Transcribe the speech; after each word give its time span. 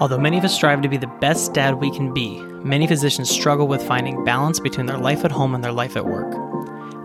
Although 0.00 0.16
many 0.16 0.38
of 0.38 0.44
us 0.44 0.54
strive 0.54 0.80
to 0.80 0.88
be 0.88 0.96
the 0.96 1.06
best 1.06 1.52
dad 1.52 1.74
we 1.74 1.90
can 1.90 2.14
be, 2.14 2.40
many 2.64 2.86
physicians 2.86 3.28
struggle 3.28 3.68
with 3.68 3.86
finding 3.86 4.24
balance 4.24 4.58
between 4.58 4.86
their 4.86 4.96
life 4.96 5.26
at 5.26 5.30
home 5.30 5.54
and 5.54 5.62
their 5.62 5.72
life 5.72 5.94
at 5.94 6.06
work. 6.06 6.34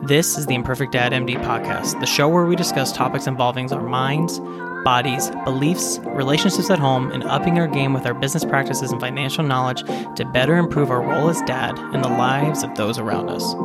This 0.08 0.38
is 0.38 0.46
the 0.46 0.56
Imperfect 0.56 0.94
Dad 0.94 1.12
MD 1.12 1.36
podcast, 1.44 2.00
the 2.00 2.06
show 2.06 2.30
where 2.30 2.46
we 2.46 2.56
discuss 2.56 2.94
topics 2.94 3.28
involving 3.28 3.70
our 3.74 3.82
minds, 3.82 4.40
bodies, 4.86 5.30
beliefs, 5.44 6.00
relationships 6.06 6.70
at 6.70 6.80
home, 6.80 7.12
and 7.12 7.26
upping 7.26 7.60
our 7.60 7.68
game 7.68 7.92
with 7.92 8.06
our 8.06 8.14
business 8.14 8.46
practices 8.46 8.94
and 8.94 9.02
financial 9.02 9.44
knowledge 9.44 9.84
to 10.16 10.30
better 10.32 10.56
improve 10.56 10.90
our 10.90 11.02
role 11.02 11.28
as 11.28 11.42
dad 11.42 11.78
and 11.78 12.02
the 12.02 12.08
lives 12.08 12.64
of 12.64 12.74
those 12.76 12.98
around 12.98 13.30
us. 13.30 13.56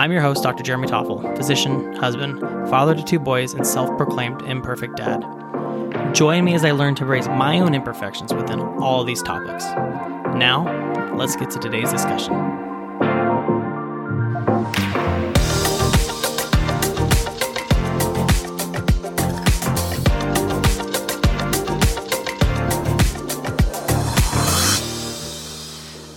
I'm 0.00 0.12
your 0.12 0.22
host, 0.22 0.42
Dr. 0.42 0.62
Jeremy 0.62 0.88
Toffel, 0.88 1.36
physician, 1.36 1.94
husband, 1.96 2.40
father 2.70 2.94
to 2.94 3.04
two 3.04 3.18
boys, 3.18 3.52
and 3.52 3.66
self 3.66 3.94
proclaimed 3.98 4.40
imperfect 4.42 4.96
dad. 4.96 5.22
Join 6.12 6.44
me 6.44 6.54
as 6.54 6.64
I 6.64 6.72
learn 6.72 6.94
to 6.96 7.02
embrace 7.02 7.28
my 7.28 7.58
own 7.58 7.74
imperfections 7.74 8.32
within 8.32 8.60
all 8.60 9.04
these 9.04 9.22
topics. 9.22 9.64
Now, 10.36 11.14
let's 11.16 11.36
get 11.36 11.50
to 11.50 11.58
today's 11.58 11.90
discussion. 11.90 12.71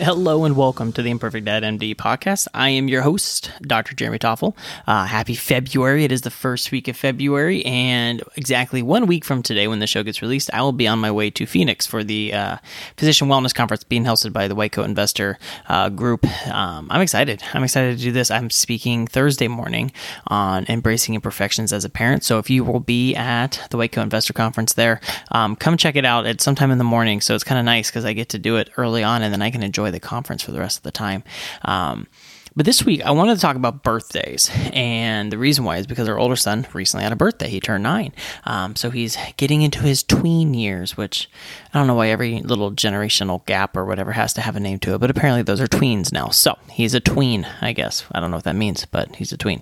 Hello 0.05 0.45
and 0.45 0.55
welcome 0.55 0.93
to 0.93 1.01
the 1.01 1.09
Imperfect 1.09 1.45
Dad 1.45 1.63
MD 1.63 1.95
podcast. 1.95 2.47
I 2.53 2.69
am 2.69 2.87
your 2.87 3.01
host, 3.01 3.49
Dr. 3.63 3.95
Jeremy 3.95 4.19
Toffel. 4.19 4.55
Uh, 4.85 5.05
happy 5.05 5.33
February. 5.33 6.03
It 6.03 6.11
is 6.11 6.21
the 6.21 6.29
first 6.29 6.71
week 6.71 6.87
of 6.87 6.95
February, 6.95 7.65
and 7.65 8.21
exactly 8.35 8.83
one 8.83 9.07
week 9.07 9.25
from 9.25 9.41
today, 9.41 9.67
when 9.67 9.79
the 9.79 9.87
show 9.87 10.03
gets 10.03 10.21
released, 10.21 10.51
I 10.53 10.61
will 10.61 10.73
be 10.73 10.87
on 10.87 10.99
my 10.99 11.09
way 11.09 11.31
to 11.31 11.47
Phoenix 11.47 11.87
for 11.87 12.03
the 12.03 12.33
uh, 12.33 12.57
Physician 12.97 13.29
Wellness 13.29 13.55
Conference 13.55 13.83
being 13.83 14.03
hosted 14.03 14.31
by 14.31 14.47
the 14.47 14.53
White 14.53 14.73
Coat 14.73 14.83
Investor 14.83 15.39
uh, 15.69 15.89
Group. 15.89 16.23
Um, 16.49 16.85
I'm 16.91 17.01
excited. 17.01 17.41
I'm 17.55 17.63
excited 17.63 17.97
to 17.97 18.03
do 18.03 18.11
this. 18.11 18.29
I'm 18.29 18.51
speaking 18.51 19.07
Thursday 19.07 19.47
morning 19.47 19.91
on 20.27 20.67
embracing 20.69 21.15
imperfections 21.15 21.73
as 21.73 21.83
a 21.83 21.89
parent. 21.89 22.23
So 22.23 22.37
if 22.37 22.47
you 22.51 22.63
will 22.63 22.79
be 22.79 23.15
at 23.15 23.59
the 23.71 23.77
White 23.77 23.93
Coat 23.93 24.03
Investor 24.03 24.33
Conference 24.33 24.73
there, 24.73 25.01
um, 25.31 25.55
come 25.55 25.77
check 25.77 25.95
it 25.95 26.05
out 26.05 26.27
at 26.27 26.41
sometime 26.41 26.69
in 26.69 26.77
the 26.77 26.83
morning. 26.83 27.21
So 27.21 27.33
it's 27.33 27.43
kind 27.43 27.57
of 27.57 27.65
nice 27.65 27.89
because 27.89 28.05
I 28.05 28.13
get 28.13 28.29
to 28.29 28.37
do 28.37 28.57
it 28.57 28.69
early 28.77 29.01
on 29.01 29.23
and 29.23 29.33
then 29.33 29.41
I 29.41 29.49
can 29.49 29.63
enjoy 29.63 29.94
the 29.95 29.99
conference 29.99 30.43
for 30.43 30.51
the 30.51 30.59
rest 30.59 30.77
of 30.77 30.83
the 30.83 30.91
time. 30.91 31.23
Um, 31.63 32.07
but 32.55 32.65
this 32.65 32.85
week, 32.85 33.01
I 33.01 33.11
wanted 33.11 33.35
to 33.35 33.41
talk 33.41 33.57
about 33.57 33.83
birthdays. 33.83 34.49
And 34.71 35.29
the 35.29 35.37
reason 35.37 35.65
why 35.65 35.77
is 35.77 35.87
because 35.87 36.07
our 36.07 36.17
older 36.17 36.37
son 36.37 36.65
recently 36.73 37.03
had 37.03 37.11
a 37.11 37.17
birthday. 37.17 37.49
He 37.49 37.59
turned 37.59 37.83
nine. 37.83 38.13
Um, 38.45 38.77
so 38.77 38.91
he's 38.91 39.17
getting 39.35 39.61
into 39.61 39.79
his 39.79 40.03
tween 40.03 40.53
years, 40.53 40.95
which 40.95 41.29
I 41.73 41.77
don't 41.77 41.87
know 41.87 41.95
why 41.95 42.07
every 42.07 42.39
little 42.41 42.71
generational 42.71 43.45
gap 43.45 43.75
or 43.75 43.83
whatever 43.83 44.13
has 44.13 44.33
to 44.33 44.41
have 44.41 44.55
a 44.55 44.61
name 44.61 44.79
to 44.79 44.95
it, 44.95 44.99
but 44.99 45.09
apparently 45.09 45.43
those 45.43 45.59
are 45.59 45.67
tweens 45.67 46.13
now. 46.13 46.29
So 46.29 46.57
he's 46.71 46.93
a 46.93 47.01
tween, 47.01 47.45
I 47.59 47.73
guess. 47.73 48.05
I 48.13 48.21
don't 48.21 48.31
know 48.31 48.37
what 48.37 48.45
that 48.45 48.55
means, 48.55 48.85
but 48.85 49.17
he's 49.17 49.33
a 49.33 49.37
tween. 49.37 49.61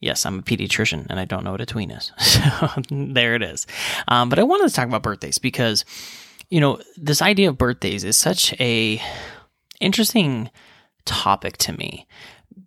Yes, 0.00 0.24
I'm 0.24 0.38
a 0.38 0.42
pediatrician 0.42 1.06
and 1.10 1.18
I 1.18 1.24
don't 1.24 1.42
know 1.42 1.50
what 1.50 1.60
a 1.60 1.66
tween 1.66 1.90
is. 1.90 2.12
So 2.20 2.68
there 2.90 3.34
it 3.34 3.42
is. 3.42 3.66
Um, 4.06 4.28
but 4.28 4.38
I 4.38 4.44
wanted 4.44 4.68
to 4.68 4.74
talk 4.74 4.86
about 4.86 5.02
birthdays 5.02 5.38
because, 5.38 5.84
you 6.50 6.60
know, 6.60 6.80
this 6.96 7.20
idea 7.20 7.48
of 7.48 7.58
birthdays 7.58 8.04
is 8.04 8.16
such 8.16 8.54
a 8.60 9.02
interesting 9.80 10.50
topic 11.04 11.56
to 11.58 11.72
me 11.72 12.06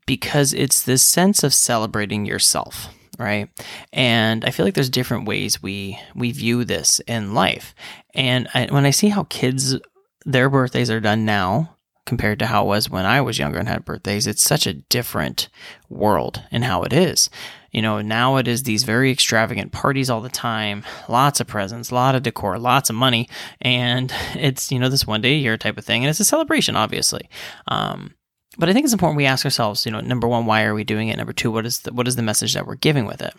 because 0.05 0.53
it's 0.53 0.81
this 0.81 1.03
sense 1.03 1.43
of 1.43 1.53
celebrating 1.53 2.25
yourself 2.25 2.89
right? 3.19 3.49
And 3.93 4.43
i 4.45 4.49
feel 4.49 4.65
like 4.65 4.73
there's 4.73 4.89
different 4.89 5.27
ways 5.27 5.61
we 5.61 5.99
we 6.15 6.31
view 6.31 6.65
this 6.65 6.99
in 7.01 7.33
life. 7.33 7.75
And 8.15 8.47
I, 8.53 8.65
when 8.71 8.85
i 8.85 8.89
see 8.89 9.09
how 9.09 9.25
kids 9.25 9.77
their 10.25 10.49
birthdays 10.49 10.89
are 10.89 10.99
done 10.99 11.25
now 11.25 11.77
compared 12.05 12.39
to 12.39 12.47
how 12.47 12.63
it 12.63 12.67
was 12.67 12.89
when 12.89 13.05
i 13.05 13.21
was 13.21 13.39
younger 13.39 13.59
and 13.59 13.67
had 13.67 13.85
birthdays 13.85 14.27
it's 14.27 14.43
such 14.43 14.65
a 14.65 14.73
different 14.73 15.47
world 15.89 16.43
in 16.51 16.63
how 16.63 16.83
it 16.83 16.93
is 16.93 17.29
you 17.71 17.81
know, 17.81 18.01
now 18.01 18.35
it 18.35 18.47
is 18.47 18.63
these 18.63 18.83
very 18.83 19.11
extravagant 19.11 19.71
parties 19.71 20.09
all 20.09 20.21
the 20.21 20.29
time, 20.29 20.83
lots 21.07 21.39
of 21.39 21.47
presents, 21.47 21.89
a 21.89 21.95
lot 21.95 22.15
of 22.15 22.23
decor, 22.23 22.59
lots 22.59 22.89
of 22.89 22.95
money, 22.95 23.29
and 23.61 24.13
it's, 24.35 24.71
you 24.71 24.79
know, 24.79 24.89
this 24.89 25.07
one 25.07 25.21
day 25.21 25.33
a 25.33 25.39
year 25.39 25.57
type 25.57 25.77
of 25.77 25.85
thing. 25.85 26.03
And 26.03 26.09
it's 26.09 26.19
a 26.19 26.25
celebration, 26.25 26.75
obviously. 26.75 27.29
Um, 27.67 28.13
but 28.57 28.67
I 28.67 28.73
think 28.73 28.83
it's 28.83 28.93
important 28.93 29.17
we 29.17 29.25
ask 29.25 29.45
ourselves, 29.45 29.85
you 29.85 29.91
know, 29.91 30.01
number 30.01 30.27
one, 30.27 30.45
why 30.45 30.63
are 30.63 30.73
we 30.73 30.83
doing 30.83 31.07
it? 31.07 31.17
Number 31.17 31.31
two, 31.31 31.51
what 31.51 31.65
is 31.65 31.79
the, 31.79 31.93
what 31.93 32.07
is 32.07 32.17
the 32.17 32.21
message 32.21 32.53
that 32.53 32.67
we're 32.67 32.75
giving 32.75 33.05
with 33.05 33.21
it? 33.21 33.33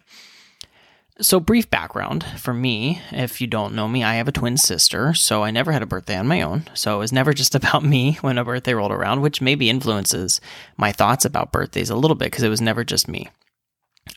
So, 1.23 1.39
brief 1.39 1.71
background 1.71 2.25
for 2.37 2.53
me, 2.53 3.01
if 3.13 3.41
you 3.41 3.47
don't 3.47 3.77
know 3.77 3.87
me, 3.87 4.03
I 4.03 4.15
have 4.15 4.27
a 4.27 4.33
twin 4.33 4.57
sister, 4.57 5.15
so 5.15 5.45
I 5.45 5.53
never 5.53 5.71
had 5.71 5.81
a 5.81 5.87
birthday 5.87 6.17
on 6.17 6.27
my 6.27 6.43
own. 6.43 6.65
So, 6.75 6.97
it 6.97 6.99
was 6.99 7.13
never 7.13 7.33
just 7.43 7.55
about 7.55 7.85
me 7.85 8.19
when 8.23 8.39
a 8.39 8.45
birthday 8.45 8.75
rolled 8.75 8.91
around, 8.91 9.21
which 9.21 9.41
maybe 9.41 9.71
influences 9.71 10.41
my 10.77 10.91
thoughts 10.91 11.25
about 11.25 11.53
birthdays 11.53 11.91
a 11.91 11.97
little 11.97 12.17
bit 12.17 12.27
because 12.27 12.43
it 12.43 12.49
was 12.49 12.61
never 12.61 12.83
just 12.83 13.07
me. 13.07 13.29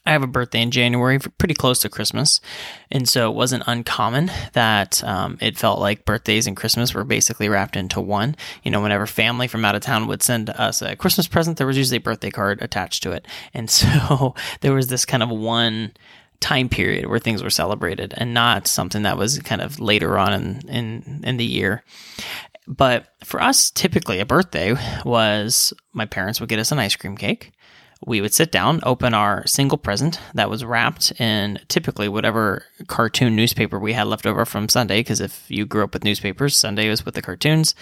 I 0.04 0.14
have 0.14 0.24
a 0.24 0.28
birthday 0.28 0.62
in 0.62 0.72
January, 0.72 1.20
pretty 1.20 1.54
close 1.54 1.80
to 1.80 1.90
Christmas. 1.90 2.42
And 2.92 3.08
so 3.08 3.30
it 3.30 3.36
wasn't 3.36 3.64
uncommon 3.68 4.32
that 4.54 5.04
um, 5.04 5.38
it 5.42 5.58
felt 5.58 5.80
like 5.80 6.06
birthdays 6.06 6.48
and 6.48 6.58
Christmas 6.58 6.94
were 6.94 7.04
basically 7.04 7.50
wrapped 7.50 7.76
into 7.76 8.02
one. 8.02 8.36
You 8.64 8.72
know, 8.72 8.82
whenever 8.82 9.06
family 9.06 9.48
from 9.48 9.64
out 9.64 9.76
of 9.76 9.82
town 9.82 10.08
would 10.08 10.24
send 10.24 10.50
us 10.50 10.82
a 10.82 10.96
Christmas 10.96 11.28
present, 11.28 11.58
there 11.58 11.68
was 11.68 11.78
usually 11.78 11.98
a 11.98 12.02
birthday 12.02 12.32
card 12.32 12.62
attached 12.64 13.04
to 13.04 13.12
it. 13.12 13.28
And 13.54 13.70
so 13.70 14.34
there 14.62 14.74
was 14.74 14.88
this 14.88 15.06
kind 15.06 15.22
of 15.22 15.30
one 15.30 15.92
time 16.40 16.70
period 16.70 17.08
where 17.08 17.20
things 17.20 17.44
were 17.44 17.50
celebrated 17.50 18.14
and 18.18 18.34
not 18.34 18.68
something 18.68 19.04
that 19.04 19.18
was 19.18 19.40
kind 19.40 19.62
of 19.62 19.80
later 19.80 20.18
on 20.18 20.34
in, 20.34 20.70
in, 20.70 21.22
in 21.24 21.38
the 21.38 21.46
year. 21.46 21.84
But 22.68 23.08
for 23.24 23.42
us, 23.42 23.70
typically 23.72 24.20
a 24.20 24.26
birthday 24.26 24.76
was 25.04 25.74
my 25.94 26.06
parents 26.06 26.40
would 26.40 26.50
get 26.50 26.60
us 26.60 26.72
an 26.72 26.80
ice 26.80 26.96
cream 26.96 27.16
cake 27.16 27.52
we 28.06 28.22
would 28.22 28.34
sit 28.34 28.52
down, 28.52 28.82
open 28.84 29.14
our 29.14 29.46
single 29.48 29.78
present 29.78 30.20
that 30.34 30.50
was 30.50 30.64
wrapped 30.64 31.12
in 31.20 31.60
typically 31.68 32.10
whatever 32.10 32.64
cartoon 32.88 33.36
newspaper 33.36 33.80
we 33.80 33.94
had 33.94 34.08
left 34.08 34.26
over 34.26 34.46
from 34.46 34.70
Sunday. 34.70 35.00
Because 35.00 35.22
if 35.22 35.50
you 35.50 35.66
grew 35.66 35.84
up 35.84 35.94
with 35.94 36.04
newspapers, 36.04 36.56
Sunday 36.56 36.90
was 36.90 37.06
with 37.06 37.16
the 37.16 37.22
cartoons, 37.22 37.74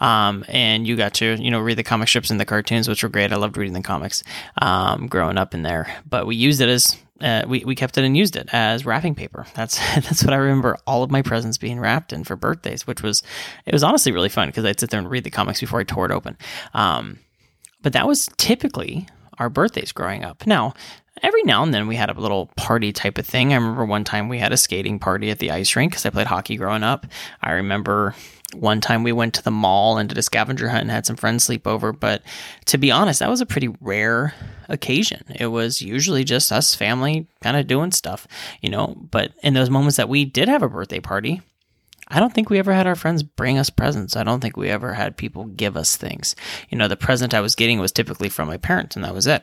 um, 0.00 0.44
and 0.48 0.86
you 0.86 0.96
got 0.96 1.14
to 1.14 1.36
you 1.42 1.50
know 1.50 1.60
read 1.60 1.78
the 1.78 1.82
comic 1.82 2.08
strips 2.08 2.30
and 2.30 2.38
the 2.38 2.44
cartoons, 2.44 2.88
which 2.88 3.02
were 3.02 3.08
great. 3.08 3.32
I 3.32 3.36
loved 3.36 3.56
reading 3.56 3.74
the 3.74 3.82
comics 3.82 4.22
um, 4.60 5.06
growing 5.08 5.38
up 5.38 5.54
in 5.54 5.62
there. 5.62 5.94
But 6.08 6.26
we 6.26 6.36
used 6.36 6.60
it 6.60 6.68
as 6.68 6.96
uh, 7.24 7.44
we, 7.48 7.64
we 7.64 7.74
kept 7.74 7.96
it 7.96 8.04
and 8.04 8.16
used 8.16 8.36
it 8.36 8.48
as 8.52 8.84
wrapping 8.84 9.14
paper. 9.14 9.46
That's 9.54 9.78
that's 9.94 10.22
what 10.22 10.34
I 10.34 10.36
remember 10.36 10.76
all 10.86 11.02
of 11.02 11.10
my 11.10 11.22
presents 11.22 11.58
being 11.58 11.80
wrapped 11.80 12.12
in 12.12 12.22
for 12.22 12.36
birthdays, 12.36 12.86
which 12.86 13.02
was 13.02 13.22
it 13.64 13.72
was 13.72 13.82
honestly 13.82 14.12
really 14.12 14.28
fun 14.28 14.48
because 14.48 14.64
I'd 14.64 14.78
sit 14.78 14.90
there 14.90 15.00
and 15.00 15.10
read 15.10 15.24
the 15.24 15.30
comics 15.30 15.60
before 15.60 15.80
I 15.80 15.84
tore 15.84 16.06
it 16.06 16.12
open. 16.12 16.36
Um, 16.74 17.18
but 17.82 17.94
that 17.94 18.06
was 18.06 18.28
typically 18.36 19.08
our 19.38 19.48
birthdays 19.48 19.92
growing 19.92 20.22
up. 20.22 20.46
Now, 20.46 20.74
every 21.22 21.42
now 21.42 21.62
and 21.62 21.72
then 21.72 21.86
we 21.86 21.96
had 21.96 22.10
a 22.10 22.20
little 22.20 22.46
party 22.56 22.92
type 22.92 23.18
of 23.18 23.26
thing. 23.26 23.52
I 23.52 23.56
remember 23.56 23.84
one 23.84 24.04
time 24.04 24.28
we 24.28 24.38
had 24.38 24.52
a 24.52 24.56
skating 24.56 24.98
party 24.98 25.30
at 25.30 25.38
the 25.38 25.50
ice 25.50 25.74
rink 25.74 25.92
because 25.92 26.06
I 26.06 26.10
played 26.10 26.26
hockey 26.26 26.56
growing 26.56 26.82
up. 26.82 27.06
I 27.42 27.52
remember 27.52 28.14
one 28.54 28.80
time 28.80 29.02
we 29.02 29.12
went 29.12 29.34
to 29.34 29.42
the 29.42 29.50
mall 29.50 29.98
and 29.98 30.08
did 30.08 30.18
a 30.18 30.22
scavenger 30.22 30.68
hunt 30.68 30.82
and 30.82 30.90
had 30.90 31.06
some 31.06 31.16
friends 31.16 31.44
sleep 31.44 31.66
over. 31.66 31.92
But 31.92 32.22
to 32.66 32.78
be 32.78 32.90
honest, 32.90 33.20
that 33.20 33.30
was 33.30 33.40
a 33.40 33.46
pretty 33.46 33.68
rare 33.80 34.34
occasion. 34.68 35.24
It 35.34 35.48
was 35.48 35.82
usually 35.82 36.24
just 36.24 36.52
us 36.52 36.74
family 36.74 37.26
kind 37.42 37.56
of 37.56 37.66
doing 37.66 37.92
stuff, 37.92 38.26
you 38.60 38.70
know. 38.70 38.94
But 39.10 39.32
in 39.42 39.54
those 39.54 39.70
moments 39.70 39.96
that 39.96 40.08
we 40.08 40.24
did 40.24 40.48
have 40.48 40.62
a 40.62 40.68
birthday 40.68 41.00
party, 41.00 41.42
I 42.08 42.20
don't 42.20 42.34
think 42.34 42.50
we 42.50 42.58
ever 42.58 42.72
had 42.72 42.86
our 42.86 42.96
friends 42.96 43.22
bring 43.22 43.58
us 43.58 43.70
presents. 43.70 44.16
I 44.16 44.24
don't 44.24 44.40
think 44.40 44.56
we 44.56 44.68
ever 44.68 44.92
had 44.92 45.16
people 45.16 45.44
give 45.44 45.76
us 45.76 45.96
things. 45.96 46.36
You 46.68 46.78
know, 46.78 46.88
the 46.88 46.96
present 46.96 47.34
I 47.34 47.40
was 47.40 47.54
getting 47.54 47.80
was 47.80 47.92
typically 47.92 48.28
from 48.28 48.48
my 48.48 48.58
parents, 48.58 48.96
and 48.96 49.04
that 49.04 49.14
was 49.14 49.26
it. 49.26 49.42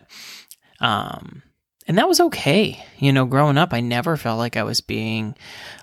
Um, 0.80 1.44
and 1.88 1.98
that 1.98 2.08
was 2.08 2.20
okay. 2.20 2.84
You 3.00 3.12
know, 3.12 3.26
growing 3.26 3.58
up, 3.58 3.74
I 3.74 3.80
never 3.80 4.16
felt 4.16 4.38
like 4.38 4.56
I 4.56 4.64
was 4.64 4.82
being 4.82 5.36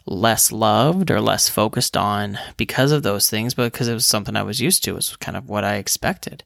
less 0.06 0.52
loved 0.52 1.10
or 1.10 1.20
less 1.20 1.48
focused 1.48 1.96
on 1.96 2.38
because 2.56 2.92
of 2.92 3.02
those 3.02 3.28
things, 3.28 3.54
but 3.54 3.72
because 3.72 3.88
it 3.88 3.94
was 3.94 4.06
something 4.06 4.36
I 4.36 4.42
was 4.42 4.60
used 4.60 4.84
to. 4.84 4.92
It 4.92 4.96
was 4.96 5.16
kind 5.16 5.36
of 5.36 5.48
what 5.48 5.64
I 5.64 5.74
expected. 5.74 6.44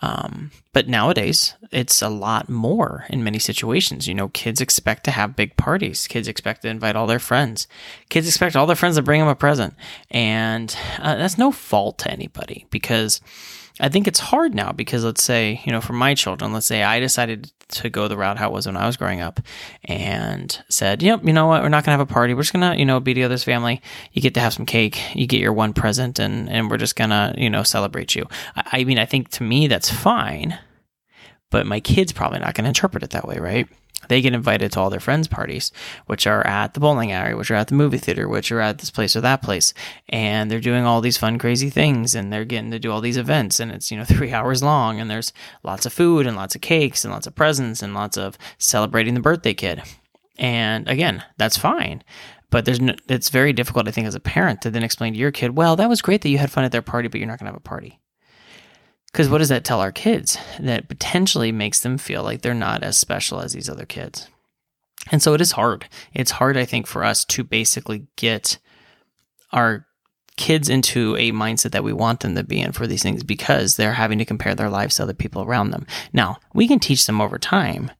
Um, 0.00 0.50
but 0.72 0.88
nowadays, 0.88 1.54
it's 1.70 2.00
a 2.00 2.08
lot 2.08 2.48
more 2.48 3.04
in 3.10 3.24
many 3.24 3.38
situations. 3.38 4.06
You 4.06 4.14
know, 4.14 4.28
kids 4.28 4.60
expect 4.60 5.04
to 5.04 5.10
have 5.10 5.36
big 5.36 5.56
parties. 5.56 6.06
Kids 6.06 6.28
expect 6.28 6.62
to 6.62 6.68
invite 6.68 6.96
all 6.96 7.06
their 7.06 7.18
friends. 7.18 7.66
Kids 8.08 8.26
expect 8.26 8.56
all 8.56 8.66
their 8.66 8.76
friends 8.76 8.96
to 8.96 9.02
bring 9.02 9.20
them 9.20 9.28
a 9.28 9.34
present. 9.34 9.74
And 10.10 10.74
uh, 10.98 11.16
that's 11.16 11.38
no 11.38 11.50
fault 11.52 11.98
to 11.98 12.10
anybody 12.10 12.66
because 12.70 13.20
I 13.82 13.88
think 13.88 14.06
it's 14.06 14.20
hard 14.20 14.54
now 14.54 14.70
because 14.70 15.04
let's 15.04 15.24
say, 15.24 15.60
you 15.64 15.72
know, 15.72 15.80
for 15.80 15.92
my 15.92 16.14
children, 16.14 16.52
let's 16.52 16.66
say 16.66 16.84
I 16.84 17.00
decided 17.00 17.50
to 17.70 17.90
go 17.90 18.06
the 18.06 18.16
route 18.16 18.38
how 18.38 18.48
it 18.48 18.52
was 18.52 18.66
when 18.66 18.76
I 18.76 18.86
was 18.86 18.96
growing 18.96 19.20
up 19.20 19.40
and 19.84 20.62
said, 20.68 21.02
yep, 21.02 21.24
you 21.24 21.32
know 21.32 21.48
what, 21.48 21.62
we're 21.62 21.68
not 21.68 21.84
going 21.84 21.96
to 21.96 21.98
have 21.98 22.08
a 22.08 22.12
party. 22.12 22.32
We're 22.32 22.42
just 22.42 22.52
going 22.52 22.72
to, 22.72 22.78
you 22.78 22.84
know, 22.84 23.00
be 23.00 23.12
the 23.12 23.24
other's 23.24 23.42
family. 23.42 23.82
You 24.12 24.22
get 24.22 24.34
to 24.34 24.40
have 24.40 24.54
some 24.54 24.66
cake. 24.66 25.00
You 25.16 25.26
get 25.26 25.40
your 25.40 25.52
one 25.52 25.72
present 25.72 26.20
and, 26.20 26.48
and 26.48 26.70
we're 26.70 26.76
just 26.76 26.94
going 26.94 27.10
to, 27.10 27.34
you 27.36 27.50
know, 27.50 27.64
celebrate 27.64 28.14
you. 28.14 28.28
I, 28.54 28.68
I 28.72 28.84
mean, 28.84 29.00
I 29.00 29.04
think 29.04 29.30
to 29.30 29.42
me 29.42 29.66
that's 29.66 29.90
fine, 29.90 30.60
but 31.50 31.66
my 31.66 31.80
kid's 31.80 32.12
probably 32.12 32.38
not 32.38 32.54
going 32.54 32.64
to 32.64 32.68
interpret 32.68 33.02
it 33.02 33.10
that 33.10 33.26
way, 33.26 33.38
right? 33.38 33.66
They 34.08 34.20
get 34.20 34.34
invited 34.34 34.72
to 34.72 34.80
all 34.80 34.90
their 34.90 35.00
friends' 35.00 35.28
parties, 35.28 35.72
which 36.06 36.26
are 36.26 36.46
at 36.46 36.74
the 36.74 36.80
bowling 36.80 37.12
alley, 37.12 37.34
which 37.34 37.50
are 37.50 37.56
at 37.56 37.68
the 37.68 37.74
movie 37.74 37.98
theater, 37.98 38.28
which 38.28 38.50
are 38.52 38.60
at 38.60 38.78
this 38.78 38.90
place 38.90 39.14
or 39.16 39.20
that 39.20 39.42
place. 39.42 39.72
And 40.08 40.50
they're 40.50 40.60
doing 40.60 40.84
all 40.84 41.00
these 41.00 41.18
fun, 41.18 41.38
crazy 41.38 41.70
things 41.70 42.14
and 42.14 42.32
they're 42.32 42.44
getting 42.44 42.70
to 42.70 42.78
do 42.78 42.90
all 42.90 43.00
these 43.00 43.16
events. 43.16 43.60
And 43.60 43.70
it's, 43.70 43.90
you 43.90 43.96
know, 43.96 44.04
three 44.12 44.32
hours 44.32 44.62
long 44.62 45.00
and 45.00 45.10
there's 45.10 45.32
lots 45.62 45.86
of 45.86 45.92
food 45.92 46.26
and 46.26 46.36
lots 46.36 46.54
of 46.54 46.60
cakes 46.60 47.04
and 47.04 47.12
lots 47.12 47.26
of 47.26 47.34
presents 47.34 47.82
and 47.82 47.94
lots 47.94 48.16
of 48.16 48.36
celebrating 48.58 49.14
the 49.14 49.20
birthday 49.20 49.54
kid. 49.54 49.82
And 50.38 50.88
again, 50.88 51.24
that's 51.36 51.56
fine. 51.56 52.02
But 52.50 52.66
there's 52.66 52.80
no, 52.80 52.94
it's 53.08 53.30
very 53.30 53.54
difficult, 53.54 53.88
I 53.88 53.92
think, 53.92 54.06
as 54.06 54.14
a 54.14 54.20
parent 54.20 54.60
to 54.62 54.70
then 54.70 54.82
explain 54.82 55.14
to 55.14 55.18
your 55.18 55.30
kid, 55.30 55.56
well, 55.56 55.74
that 55.76 55.88
was 55.88 56.02
great 56.02 56.20
that 56.20 56.28
you 56.28 56.36
had 56.36 56.50
fun 56.50 56.64
at 56.64 56.72
their 56.72 56.82
party, 56.82 57.08
but 57.08 57.18
you're 57.18 57.26
not 57.26 57.38
going 57.38 57.46
to 57.46 57.52
have 57.52 57.56
a 57.56 57.60
party. 57.60 57.98
Because 59.12 59.28
what 59.28 59.38
does 59.38 59.50
that 59.50 59.64
tell 59.64 59.80
our 59.80 59.92
kids? 59.92 60.38
That 60.58 60.88
potentially 60.88 61.52
makes 61.52 61.80
them 61.80 61.98
feel 61.98 62.22
like 62.22 62.40
they're 62.40 62.54
not 62.54 62.82
as 62.82 62.96
special 62.96 63.40
as 63.40 63.52
these 63.52 63.68
other 63.68 63.84
kids. 63.84 64.28
And 65.10 65.22
so 65.22 65.34
it 65.34 65.40
is 65.40 65.52
hard. 65.52 65.86
It's 66.14 66.30
hard, 66.32 66.56
I 66.56 66.64
think, 66.64 66.86
for 66.86 67.04
us 67.04 67.24
to 67.26 67.44
basically 67.44 68.06
get 68.16 68.58
our 69.52 69.86
kids 70.36 70.68
into 70.70 71.14
a 71.16 71.30
mindset 71.30 71.72
that 71.72 71.84
we 71.84 71.92
want 71.92 72.20
them 72.20 72.34
to 72.34 72.42
be 72.42 72.60
in 72.60 72.72
for 72.72 72.86
these 72.86 73.02
things 73.02 73.22
because 73.22 73.76
they're 73.76 73.92
having 73.92 74.18
to 74.18 74.24
compare 74.24 74.54
their 74.54 74.70
lives 74.70 74.96
to 74.96 75.02
other 75.02 75.12
people 75.12 75.42
around 75.42 75.70
them. 75.70 75.86
Now, 76.12 76.38
we 76.54 76.66
can 76.66 76.78
teach 76.78 77.06
them 77.06 77.20
over 77.20 77.38
time 77.38 77.90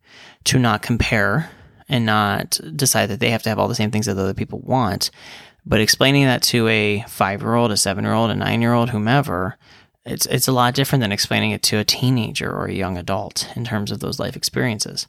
to 0.44 0.58
not 0.58 0.82
compare 0.82 1.50
and 1.88 2.06
not 2.06 2.58
decide 2.74 3.06
that 3.10 3.20
they 3.20 3.30
have 3.30 3.42
to 3.42 3.50
have 3.50 3.58
all 3.58 3.68
the 3.68 3.74
same 3.74 3.90
things 3.90 4.06
that 4.06 4.16
other 4.16 4.32
people 4.32 4.60
want. 4.60 5.10
But 5.66 5.80
explaining 5.80 6.24
that 6.24 6.42
to 6.44 6.66
a 6.68 7.04
five 7.06 7.42
year 7.42 7.54
old, 7.54 7.70
a 7.70 7.76
seven 7.76 8.04
year 8.04 8.14
old, 8.14 8.30
a 8.30 8.34
nine 8.34 8.62
year 8.62 8.72
old, 8.72 8.90
whomever, 8.90 9.58
it's 10.04 10.26
it's 10.26 10.48
a 10.48 10.52
lot 10.52 10.74
different 10.74 11.00
than 11.00 11.12
explaining 11.12 11.52
it 11.52 11.62
to 11.64 11.78
a 11.78 11.84
teenager 11.84 12.50
or 12.50 12.66
a 12.66 12.74
young 12.74 12.96
adult 12.98 13.48
in 13.56 13.64
terms 13.64 13.90
of 13.90 14.00
those 14.00 14.18
life 14.18 14.36
experiences. 14.36 15.06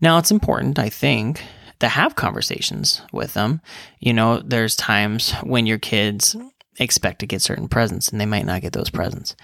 Now, 0.00 0.18
it's 0.18 0.30
important, 0.30 0.78
I 0.78 0.90
think, 0.90 1.42
to 1.80 1.88
have 1.88 2.16
conversations 2.16 3.02
with 3.12 3.34
them. 3.34 3.60
You 3.98 4.12
know, 4.12 4.40
there's 4.40 4.76
times 4.76 5.32
when 5.42 5.66
your 5.66 5.78
kids 5.78 6.36
expect 6.78 7.20
to 7.20 7.26
get 7.26 7.42
certain 7.42 7.68
presents 7.68 8.08
and 8.08 8.20
they 8.20 8.26
might 8.26 8.44
not 8.44 8.60
get 8.60 8.72
those 8.72 8.90
presents. 8.90 9.34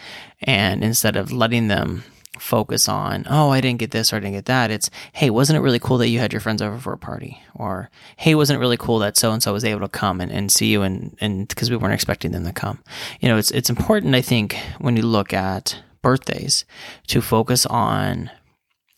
And 0.42 0.84
instead 0.84 1.16
of 1.16 1.32
letting 1.32 1.68
them 1.68 2.04
focus 2.42 2.88
on, 2.88 3.24
oh, 3.30 3.50
I 3.50 3.60
didn't 3.60 3.78
get 3.78 3.92
this 3.92 4.12
or 4.12 4.16
I 4.16 4.20
didn't 4.20 4.34
get 4.34 4.46
that. 4.46 4.70
It's, 4.70 4.90
hey, 5.12 5.30
wasn't 5.30 5.58
it 5.58 5.60
really 5.60 5.78
cool 5.78 5.98
that 5.98 6.08
you 6.08 6.18
had 6.18 6.32
your 6.32 6.40
friends 6.40 6.60
over 6.60 6.76
for 6.76 6.92
a 6.92 6.98
party? 6.98 7.40
Or, 7.54 7.88
hey, 8.16 8.34
wasn't 8.34 8.56
it 8.56 8.60
really 8.60 8.76
cool 8.76 8.98
that 8.98 9.16
so 9.16 9.32
and 9.32 9.42
so 9.42 9.52
was 9.52 9.64
able 9.64 9.80
to 9.80 9.88
come 9.88 10.20
and, 10.20 10.32
and 10.32 10.50
see 10.50 10.66
you 10.66 10.82
and, 10.82 11.16
and 11.20 11.46
because 11.46 11.70
we 11.70 11.76
weren't 11.76 11.94
expecting 11.94 12.32
them 12.32 12.44
to 12.44 12.52
come? 12.52 12.82
You 13.20 13.28
know, 13.28 13.38
it's, 13.38 13.52
it's 13.52 13.70
important, 13.70 14.16
I 14.16 14.22
think, 14.22 14.56
when 14.78 14.96
you 14.96 15.02
look 15.02 15.32
at 15.32 15.80
birthdays 16.02 16.64
to 17.06 17.22
focus 17.22 17.64
on 17.66 18.30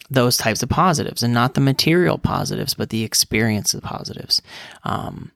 those 0.08 0.38
types 0.38 0.62
of 0.62 0.70
positives 0.70 1.22
and 1.22 1.34
not 1.34 1.54
the 1.54 1.60
material 1.60 2.18
positives, 2.18 2.72
but 2.74 2.88
the 2.88 3.04
experience 3.04 3.74
of 3.74 3.82
positives. 3.82 4.40
Um, 4.84 5.32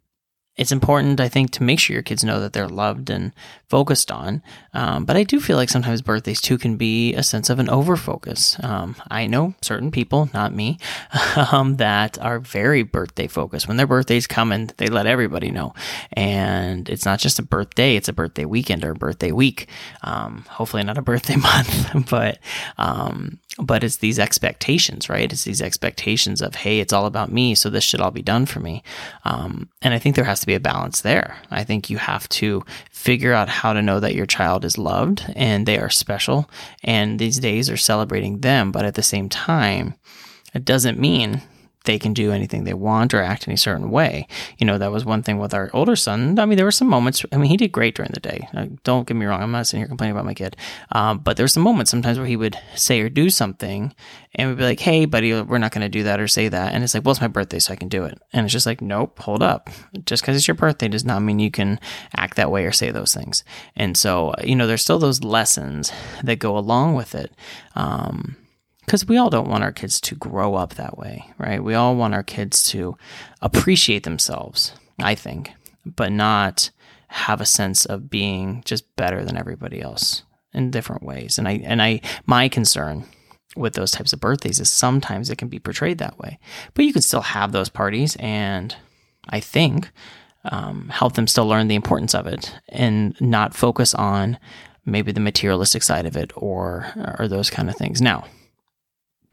it's 0.58 0.72
important, 0.72 1.20
I 1.20 1.28
think, 1.28 1.52
to 1.52 1.62
make 1.62 1.78
sure 1.78 1.94
your 1.94 2.02
kids 2.02 2.24
know 2.24 2.40
that 2.40 2.52
they're 2.52 2.68
loved 2.68 3.10
and 3.10 3.32
focused 3.68 4.10
on. 4.10 4.42
Um, 4.74 5.04
but 5.04 5.16
I 5.16 5.22
do 5.22 5.40
feel 5.40 5.56
like 5.56 5.68
sometimes 5.68 6.02
birthdays 6.02 6.40
too 6.40 6.58
can 6.58 6.76
be 6.76 7.14
a 7.14 7.22
sense 7.22 7.48
of 7.48 7.60
an 7.60 7.68
overfocus. 7.68 8.62
Um, 8.64 8.96
I 9.08 9.28
know 9.28 9.54
certain 9.62 9.92
people, 9.92 10.28
not 10.34 10.52
me, 10.52 10.78
um, 11.52 11.76
that 11.76 12.18
are 12.18 12.40
very 12.40 12.82
birthday 12.82 13.28
focused. 13.28 13.68
When 13.68 13.76
their 13.76 13.86
birthdays 13.86 14.26
come 14.26 14.50
and 14.50 14.70
they 14.78 14.88
let 14.88 15.06
everybody 15.06 15.52
know. 15.52 15.74
And 16.12 16.88
it's 16.88 17.04
not 17.04 17.20
just 17.20 17.38
a 17.38 17.42
birthday, 17.42 17.94
it's 17.94 18.08
a 18.08 18.12
birthday 18.12 18.44
weekend 18.44 18.84
or 18.84 18.90
a 18.90 18.96
birthday 18.96 19.30
week. 19.30 19.68
Um, 20.02 20.44
hopefully 20.48 20.82
not 20.82 20.98
a 20.98 21.02
birthday 21.02 21.36
month, 21.36 22.10
but 22.10 22.38
um, 22.78 23.38
but 23.58 23.82
it's 23.82 23.96
these 23.96 24.18
expectations, 24.18 25.08
right? 25.08 25.32
It's 25.32 25.44
these 25.44 25.60
expectations 25.60 26.40
of, 26.40 26.54
hey, 26.54 26.78
it's 26.78 26.92
all 26.92 27.06
about 27.06 27.32
me, 27.32 27.54
so 27.54 27.68
this 27.68 27.84
should 27.84 28.00
all 28.00 28.10
be 28.12 28.22
done 28.22 28.46
for 28.46 28.60
me. 28.60 28.82
Um, 29.24 29.68
and 29.82 29.92
I 29.92 29.98
think 29.98 30.14
there 30.14 30.24
has 30.24 30.40
to 30.40 30.46
be 30.48 30.54
a 30.54 30.60
balance 30.60 31.02
there. 31.02 31.36
I 31.50 31.62
think 31.62 31.88
you 31.88 31.98
have 31.98 32.28
to 32.30 32.64
figure 32.90 33.32
out 33.32 33.48
how 33.48 33.72
to 33.72 33.82
know 33.82 34.00
that 34.00 34.16
your 34.16 34.26
child 34.26 34.64
is 34.64 34.76
loved 34.76 35.24
and 35.36 35.64
they 35.64 35.78
are 35.78 35.90
special, 35.90 36.50
and 36.82 37.18
these 37.18 37.38
days 37.38 37.70
are 37.70 37.76
celebrating 37.76 38.40
them. 38.40 38.72
But 38.72 38.84
at 38.84 38.94
the 38.94 39.02
same 39.02 39.28
time, 39.28 39.94
it 40.54 40.64
doesn't 40.64 40.98
mean 40.98 41.42
they 41.88 41.98
can 41.98 42.12
do 42.12 42.32
anything 42.32 42.64
they 42.64 42.74
want 42.74 43.14
or 43.14 43.22
act 43.22 43.48
any 43.48 43.56
certain 43.56 43.90
way. 43.90 44.28
You 44.58 44.66
know, 44.66 44.76
that 44.76 44.92
was 44.92 45.06
one 45.06 45.22
thing 45.22 45.38
with 45.38 45.54
our 45.54 45.70
older 45.72 45.96
son. 45.96 46.38
I 46.38 46.44
mean, 46.44 46.56
there 46.56 46.66
were 46.66 46.70
some 46.70 46.86
moments, 46.86 47.24
I 47.32 47.38
mean, 47.38 47.48
he 47.48 47.56
did 47.56 47.72
great 47.72 47.94
during 47.94 48.10
the 48.12 48.20
day. 48.20 48.46
Uh, 48.54 48.66
don't 48.84 49.08
get 49.08 49.16
me 49.16 49.24
wrong. 49.24 49.42
I'm 49.42 49.50
not 49.50 49.66
sitting 49.66 49.80
here 49.80 49.88
complaining 49.88 50.12
about 50.12 50.26
my 50.26 50.34
kid. 50.34 50.54
Um, 50.92 51.18
but 51.20 51.38
there 51.38 51.44
were 51.44 51.48
some 51.48 51.62
moments 51.62 51.90
sometimes 51.90 52.18
where 52.18 52.26
he 52.26 52.36
would 52.36 52.58
say 52.74 53.00
or 53.00 53.08
do 53.08 53.30
something 53.30 53.94
and 54.34 54.50
we'd 54.50 54.58
be 54.58 54.64
like, 54.64 54.80
hey, 54.80 55.06
buddy, 55.06 55.40
we're 55.40 55.56
not 55.56 55.72
going 55.72 55.80
to 55.80 55.88
do 55.88 56.02
that 56.02 56.20
or 56.20 56.28
say 56.28 56.48
that. 56.48 56.74
And 56.74 56.84
it's 56.84 56.92
like, 56.92 57.06
well, 57.06 57.12
it's 57.12 57.22
my 57.22 57.26
birthday, 57.26 57.58
so 57.58 57.72
I 57.72 57.76
can 57.76 57.88
do 57.88 58.04
it. 58.04 58.20
And 58.34 58.44
it's 58.44 58.52
just 58.52 58.66
like, 58.66 58.82
nope, 58.82 59.18
hold 59.18 59.42
up. 59.42 59.70
Just 60.04 60.22
because 60.22 60.36
it's 60.36 60.46
your 60.46 60.54
birthday 60.54 60.88
does 60.88 61.06
not 61.06 61.22
mean 61.22 61.38
you 61.38 61.50
can 61.50 61.80
act 62.14 62.36
that 62.36 62.50
way 62.50 62.66
or 62.66 62.72
say 62.72 62.90
those 62.90 63.14
things. 63.14 63.44
And 63.74 63.96
so, 63.96 64.34
you 64.44 64.54
know, 64.54 64.66
there's 64.66 64.82
still 64.82 64.98
those 64.98 65.24
lessons 65.24 65.90
that 66.22 66.38
go 66.38 66.58
along 66.58 66.94
with 66.94 67.14
it. 67.14 67.32
Um, 67.74 68.36
because 68.88 69.06
we 69.06 69.18
all 69.18 69.28
don't 69.28 69.50
want 69.50 69.62
our 69.62 69.70
kids 69.70 70.00
to 70.00 70.14
grow 70.14 70.54
up 70.54 70.76
that 70.76 70.96
way, 70.96 71.30
right? 71.36 71.62
We 71.62 71.74
all 71.74 71.94
want 71.94 72.14
our 72.14 72.22
kids 72.22 72.62
to 72.70 72.96
appreciate 73.42 74.04
themselves, 74.04 74.72
I 74.98 75.14
think, 75.14 75.52
but 75.84 76.10
not 76.10 76.70
have 77.08 77.42
a 77.42 77.46
sense 77.46 77.84
of 77.84 78.08
being 78.08 78.62
just 78.64 78.96
better 78.96 79.22
than 79.22 79.36
everybody 79.36 79.82
else 79.82 80.22
in 80.54 80.70
different 80.70 81.02
ways. 81.02 81.36
And 81.36 81.46
I 81.46 81.60
and 81.64 81.82
I 81.82 82.00
my 82.24 82.48
concern 82.48 83.04
with 83.58 83.74
those 83.74 83.90
types 83.90 84.14
of 84.14 84.20
birthdays 84.20 84.58
is 84.58 84.72
sometimes 84.72 85.28
it 85.28 85.36
can 85.36 85.48
be 85.48 85.58
portrayed 85.58 85.98
that 85.98 86.18
way, 86.18 86.38
but 86.72 86.86
you 86.86 86.94
can 86.94 87.02
still 87.02 87.20
have 87.20 87.52
those 87.52 87.68
parties, 87.68 88.16
and 88.18 88.74
I 89.28 89.40
think 89.40 89.90
um, 90.44 90.88
help 90.88 91.12
them 91.12 91.26
still 91.26 91.46
learn 91.46 91.68
the 91.68 91.74
importance 91.74 92.14
of 92.14 92.26
it 92.26 92.54
and 92.70 93.20
not 93.20 93.54
focus 93.54 93.92
on 93.92 94.38
maybe 94.86 95.12
the 95.12 95.20
materialistic 95.20 95.82
side 95.82 96.06
of 96.06 96.16
it 96.16 96.32
or 96.34 96.86
or 97.18 97.28
those 97.28 97.50
kind 97.50 97.68
of 97.68 97.76
things. 97.76 98.00
Now 98.00 98.24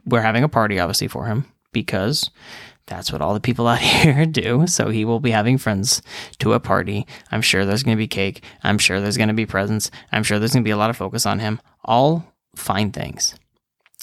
we're 0.06 0.22
having 0.22 0.44
a 0.44 0.50
party 0.50 0.80
obviously 0.80 1.08
for 1.08 1.26
him 1.26 1.46
because 1.72 2.30
that's 2.88 3.12
what 3.12 3.22
all 3.22 3.34
the 3.34 3.40
people 3.40 3.68
out 3.68 3.80
here 3.80 4.26
do. 4.26 4.68
So 4.68 4.90
he 4.90 5.06
will 5.06 5.20
be 5.20 5.32
having 5.32 5.58
friends 5.58 6.02
to 6.40 6.54
a 6.54 6.60
party. 6.60 7.06
I'm 7.32 7.42
sure 7.42 7.66
there's 7.66 7.84
going 7.84 7.98
to 7.98 8.02
be 8.02 8.08
cake. 8.08 8.44
I'm 8.64 8.78
sure 8.78 9.00
there's 9.00 9.18
going 9.18 9.30
to 9.30 9.34
be 9.34 9.46
presents. 9.46 9.92
I'm 10.12 10.24
sure 10.24 10.40
there's 10.40 10.54
going 10.54 10.64
to 10.64 10.68
be 10.68 10.72
a 10.72 10.78
lot 10.78 10.90
of 10.90 10.98
focus 10.98 11.26
on 11.26 11.40
him. 11.40 11.60
All 11.84 12.34
fine 12.56 12.92
things. 12.92 13.36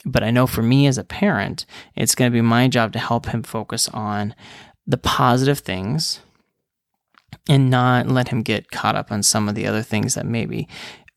But 0.05 0.25
I 0.25 0.31
know 0.31 0.47
for 0.47 0.63
me 0.63 0.87
as 0.87 0.99
a 0.99 1.05
parent, 1.05 1.65
it's 1.95 2.15
going 2.15 2.31
to 2.31 2.35
be 2.35 2.43
my 2.43 2.67
job 2.67 2.93
to 2.93 2.99
help 2.99 3.27
him 3.27 3.43
focus 3.43 3.89
on 3.91 4.35
the 4.87 4.99
positive 4.99 5.61
things 5.61 6.21
and 7.49 7.71
not 7.71 8.09
let 8.09 8.29
him 8.29 8.43
get 8.43 8.71
caught 8.71 8.97
up 8.97 9.13
on 9.13 9.23
some 9.23 9.49
of 9.49 9.55
the 9.55 9.67
other 9.67 9.83
things 9.83 10.15
that 10.15 10.27
maybe 10.27 10.69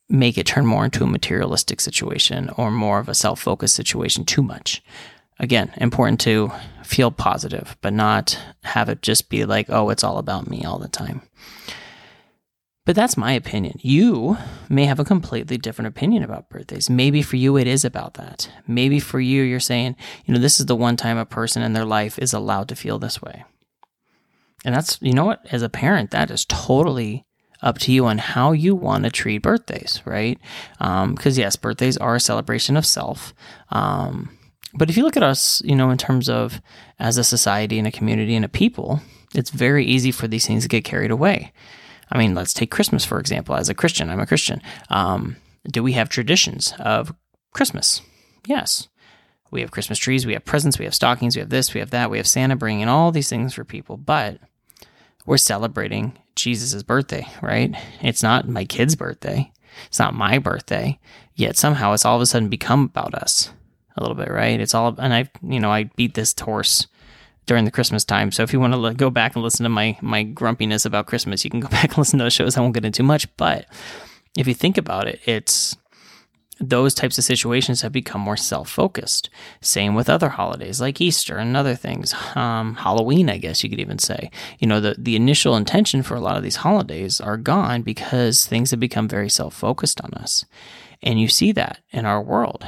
make 0.09 0.37
it 0.37 0.45
turn 0.45 0.65
more 0.65 0.85
into 0.85 1.03
a 1.03 1.07
materialistic 1.07 1.81
situation 1.81 2.49
or 2.57 2.71
more 2.71 2.99
of 2.99 3.09
a 3.09 3.15
self 3.15 3.39
focused 3.39 3.75
situation 3.75 4.25
too 4.25 4.41
much. 4.41 4.83
Again, 5.39 5.73
important 5.77 6.19
to 6.21 6.51
feel 6.83 7.11
positive, 7.11 7.75
but 7.81 7.93
not 7.93 8.39
have 8.63 8.87
it 8.87 9.01
just 9.01 9.29
be 9.29 9.43
like, 9.45 9.69
oh, 9.69 9.89
it's 9.89 10.03
all 10.03 10.17
about 10.17 10.49
me 10.49 10.63
all 10.63 10.79
the 10.79 10.87
time. 10.87 11.21
But 12.85 12.95
that's 12.95 13.17
my 13.17 13.33
opinion. 13.33 13.79
You 13.81 14.37
may 14.69 14.85
have 14.85 14.99
a 14.99 15.03
completely 15.03 15.57
different 15.57 15.87
opinion 15.87 16.21
about 16.23 16.49
birthdays. 16.49 16.89
Maybe 16.89 17.23
for 17.23 17.35
you, 17.35 17.57
it 17.57 17.65
is 17.65 17.83
about 17.83 18.13
that. 18.13 18.47
Maybe 18.67 18.99
for 18.99 19.19
you, 19.19 19.41
you're 19.41 19.59
saying, 19.59 19.95
you 20.25 20.33
know, 20.33 20.39
this 20.39 20.59
is 20.59 20.67
the 20.67 20.75
one 20.75 20.95
time 20.95 21.17
a 21.17 21.25
person 21.25 21.63
in 21.63 21.73
their 21.73 21.85
life 21.85 22.19
is 22.19 22.31
allowed 22.31 22.69
to 22.69 22.75
feel 22.75 22.99
this 22.99 23.21
way. 23.21 23.43
And 24.63 24.75
that's, 24.75 24.99
you 25.01 25.13
know 25.13 25.25
what, 25.25 25.45
as 25.51 25.63
a 25.63 25.69
parent, 25.69 26.11
that 26.11 26.29
is 26.29 26.45
totally 26.45 27.24
up 27.65 27.79
to 27.79 27.91
you 27.91 28.05
on 28.05 28.19
how 28.19 28.51
you 28.51 28.75
want 28.75 29.03
to 29.03 29.09
treat 29.09 29.39
birthdays, 29.39 30.01
right? 30.05 30.39
Because 30.77 31.37
um, 31.37 31.41
yes, 31.41 31.55
birthdays 31.55 31.97
are 31.97 32.15
a 32.15 32.19
celebration 32.19 32.77
of 32.77 32.85
self. 32.85 33.33
Um, 33.69 34.37
but 34.75 34.89
if 34.89 34.95
you 34.95 35.03
look 35.03 35.17
at 35.17 35.23
us, 35.23 35.61
you 35.65 35.75
know, 35.75 35.89
in 35.89 35.97
terms 35.97 36.29
of 36.29 36.61
as 36.99 37.17
a 37.17 37.23
society 37.23 37.79
and 37.79 37.87
a 37.87 37.91
community 37.91 38.35
and 38.35 38.45
a 38.45 38.49
people, 38.49 39.01
it's 39.33 39.49
very 39.49 39.83
easy 39.83 40.11
for 40.11 40.27
these 40.27 40.45
things 40.45 40.63
to 40.63 40.69
get 40.69 40.83
carried 40.83 41.11
away. 41.11 41.51
I 42.11 42.19
mean, 42.19 42.35
let's 42.35 42.53
take 42.53 42.71
Christmas, 42.71 43.03
for 43.03 43.19
example. 43.19 43.55
As 43.55 43.67
a 43.67 43.73
Christian, 43.73 44.09
I'm 44.09 44.19
a 44.19 44.27
Christian. 44.27 44.61
Um, 44.89 45.37
do 45.65 45.81
we 45.81 45.93
have 45.93 46.07
traditions 46.07 46.73
of 46.79 47.13
Christmas? 47.51 48.01
Yes. 48.45 48.87
We 49.49 49.61
have 49.61 49.71
Christmas 49.71 49.97
trees, 49.97 50.25
we 50.25 50.33
have 50.33 50.43
presents, 50.43 50.77
we 50.77 50.85
have 50.85 50.93
stockings, 50.93 51.35
we 51.35 51.39
have 51.39 51.49
this, 51.49 51.73
we 51.73 51.79
have 51.79 51.91
that, 51.91 52.11
we 52.11 52.17
have 52.17 52.27
Santa 52.27 52.55
bringing 52.55 52.87
all 52.87 53.11
these 53.11 53.29
things 53.29 53.53
for 53.53 53.63
people. 53.63 53.95
But 53.95 54.39
we're 55.25 55.37
celebrating 55.37 56.17
Jesus' 56.35 56.83
birthday, 56.83 57.27
right? 57.41 57.73
It's 58.01 58.23
not 58.23 58.47
my 58.47 58.65
kid's 58.65 58.95
birthday. 58.95 59.51
It's 59.87 59.99
not 59.99 60.13
my 60.13 60.37
birthday. 60.37 60.99
Yet 61.35 61.57
somehow 61.57 61.93
it's 61.93 62.05
all 62.05 62.15
of 62.15 62.21
a 62.21 62.25
sudden 62.25 62.49
become 62.49 62.83
about 62.83 63.13
us 63.13 63.51
a 63.97 64.01
little 64.01 64.15
bit, 64.15 64.29
right? 64.29 64.59
It's 64.59 64.73
all, 64.73 64.95
and 64.97 65.13
I, 65.13 65.29
you 65.41 65.59
know, 65.59 65.71
I 65.71 65.85
beat 65.95 66.13
this 66.13 66.33
horse 66.39 66.87
during 67.45 67.65
the 67.65 67.71
Christmas 67.71 68.03
time. 68.03 68.31
So 68.31 68.43
if 68.43 68.53
you 68.53 68.59
want 68.59 68.73
to 68.73 68.93
go 68.93 69.09
back 69.09 69.35
and 69.35 69.43
listen 69.43 69.63
to 69.63 69.69
my 69.69 69.97
my 70.01 70.23
grumpiness 70.23 70.85
about 70.85 71.05
Christmas, 71.07 71.43
you 71.43 71.51
can 71.51 71.59
go 71.59 71.67
back 71.69 71.89
and 71.89 71.97
listen 71.97 72.19
to 72.19 72.25
those 72.25 72.33
shows. 72.33 72.57
I 72.57 72.61
won't 72.61 72.73
get 72.73 72.85
into 72.85 73.03
much, 73.03 73.27
but 73.37 73.65
if 74.37 74.47
you 74.47 74.53
think 74.53 74.77
about 74.77 75.07
it, 75.07 75.19
it's 75.25 75.75
those 76.59 76.93
types 76.93 77.17
of 77.17 77.23
situations 77.23 77.81
have 77.81 77.91
become 77.91 78.21
more 78.21 78.37
self 78.37 78.69
focused. 78.69 79.29
Same 79.61 79.95
with 79.95 80.09
other 80.09 80.29
holidays 80.29 80.79
like 80.79 81.01
Easter 81.01 81.37
and 81.37 81.55
other 81.55 81.75
things. 81.75 82.13
Um, 82.35 82.75
Halloween, 82.75 83.29
I 83.29 83.37
guess 83.37 83.63
you 83.63 83.69
could 83.69 83.79
even 83.79 83.99
say. 83.99 84.31
You 84.59 84.67
know, 84.67 84.79
the, 84.79 84.95
the 84.97 85.15
initial 85.15 85.55
intention 85.55 86.03
for 86.03 86.15
a 86.15 86.21
lot 86.21 86.37
of 86.37 86.43
these 86.43 86.57
holidays 86.57 87.19
are 87.19 87.37
gone 87.37 87.81
because 87.81 88.45
things 88.45 88.71
have 88.71 88.79
become 88.79 89.07
very 89.07 89.29
self 89.29 89.53
focused 89.53 90.01
on 90.01 90.13
us. 90.13 90.45
And 91.01 91.19
you 91.19 91.27
see 91.27 91.51
that 91.53 91.79
in 91.91 92.05
our 92.05 92.21
world. 92.21 92.65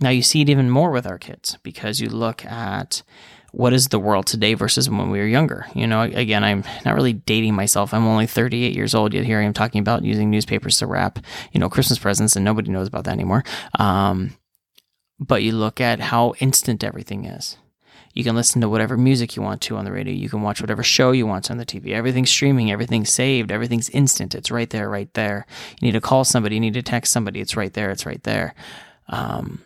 Now, 0.00 0.10
you 0.10 0.22
see 0.22 0.42
it 0.42 0.48
even 0.48 0.70
more 0.70 0.90
with 0.92 1.06
our 1.06 1.18
kids 1.18 1.58
because 1.62 2.00
you 2.00 2.08
look 2.08 2.44
at 2.44 3.02
what 3.52 3.72
is 3.72 3.88
the 3.88 3.98
world 3.98 4.26
today 4.26 4.54
versus 4.54 4.90
when 4.90 5.10
we 5.10 5.18
were 5.18 5.26
younger. 5.26 5.66
You 5.74 5.86
know, 5.86 6.02
again, 6.02 6.44
I'm 6.44 6.64
not 6.84 6.94
really 6.94 7.14
dating 7.14 7.54
myself. 7.54 7.94
I'm 7.94 8.06
only 8.06 8.26
38 8.26 8.74
years 8.74 8.94
old, 8.94 9.14
yet 9.14 9.24
here 9.24 9.40
I 9.40 9.44
am 9.44 9.54
talking 9.54 9.80
about 9.80 10.04
using 10.04 10.30
newspapers 10.30 10.78
to 10.78 10.86
wrap, 10.86 11.18
you 11.52 11.60
know, 11.60 11.68
Christmas 11.68 11.98
presents, 11.98 12.36
and 12.36 12.44
nobody 12.44 12.70
knows 12.70 12.88
about 12.88 13.04
that 13.04 13.12
anymore. 13.12 13.44
Um, 13.78 14.36
but 15.18 15.42
you 15.42 15.52
look 15.52 15.80
at 15.80 16.00
how 16.00 16.34
instant 16.40 16.84
everything 16.84 17.24
is. 17.24 17.56
You 18.14 18.24
can 18.24 18.34
listen 18.34 18.60
to 18.60 18.68
whatever 18.68 18.96
music 18.96 19.36
you 19.36 19.42
want 19.42 19.60
to 19.62 19.76
on 19.76 19.84
the 19.84 19.92
radio. 19.92 20.12
You 20.12 20.28
can 20.28 20.42
watch 20.42 20.60
whatever 20.60 20.82
show 20.82 21.12
you 21.12 21.26
want 21.26 21.50
on 21.50 21.56
the 21.56 21.66
TV. 21.66 21.92
Everything's 21.92 22.30
streaming, 22.30 22.70
everything's 22.70 23.10
saved, 23.10 23.52
everything's 23.52 23.90
instant. 23.90 24.34
It's 24.34 24.50
right 24.50 24.68
there, 24.68 24.88
right 24.88 25.12
there. 25.14 25.46
You 25.80 25.86
need 25.86 25.92
to 25.92 26.00
call 26.00 26.24
somebody, 26.24 26.56
you 26.56 26.60
need 26.60 26.74
to 26.74 26.82
text 26.82 27.12
somebody. 27.12 27.40
It's 27.40 27.56
right 27.56 27.72
there, 27.72 27.90
it's 27.90 28.06
right 28.06 28.22
there. 28.24 28.54
Um, 29.08 29.62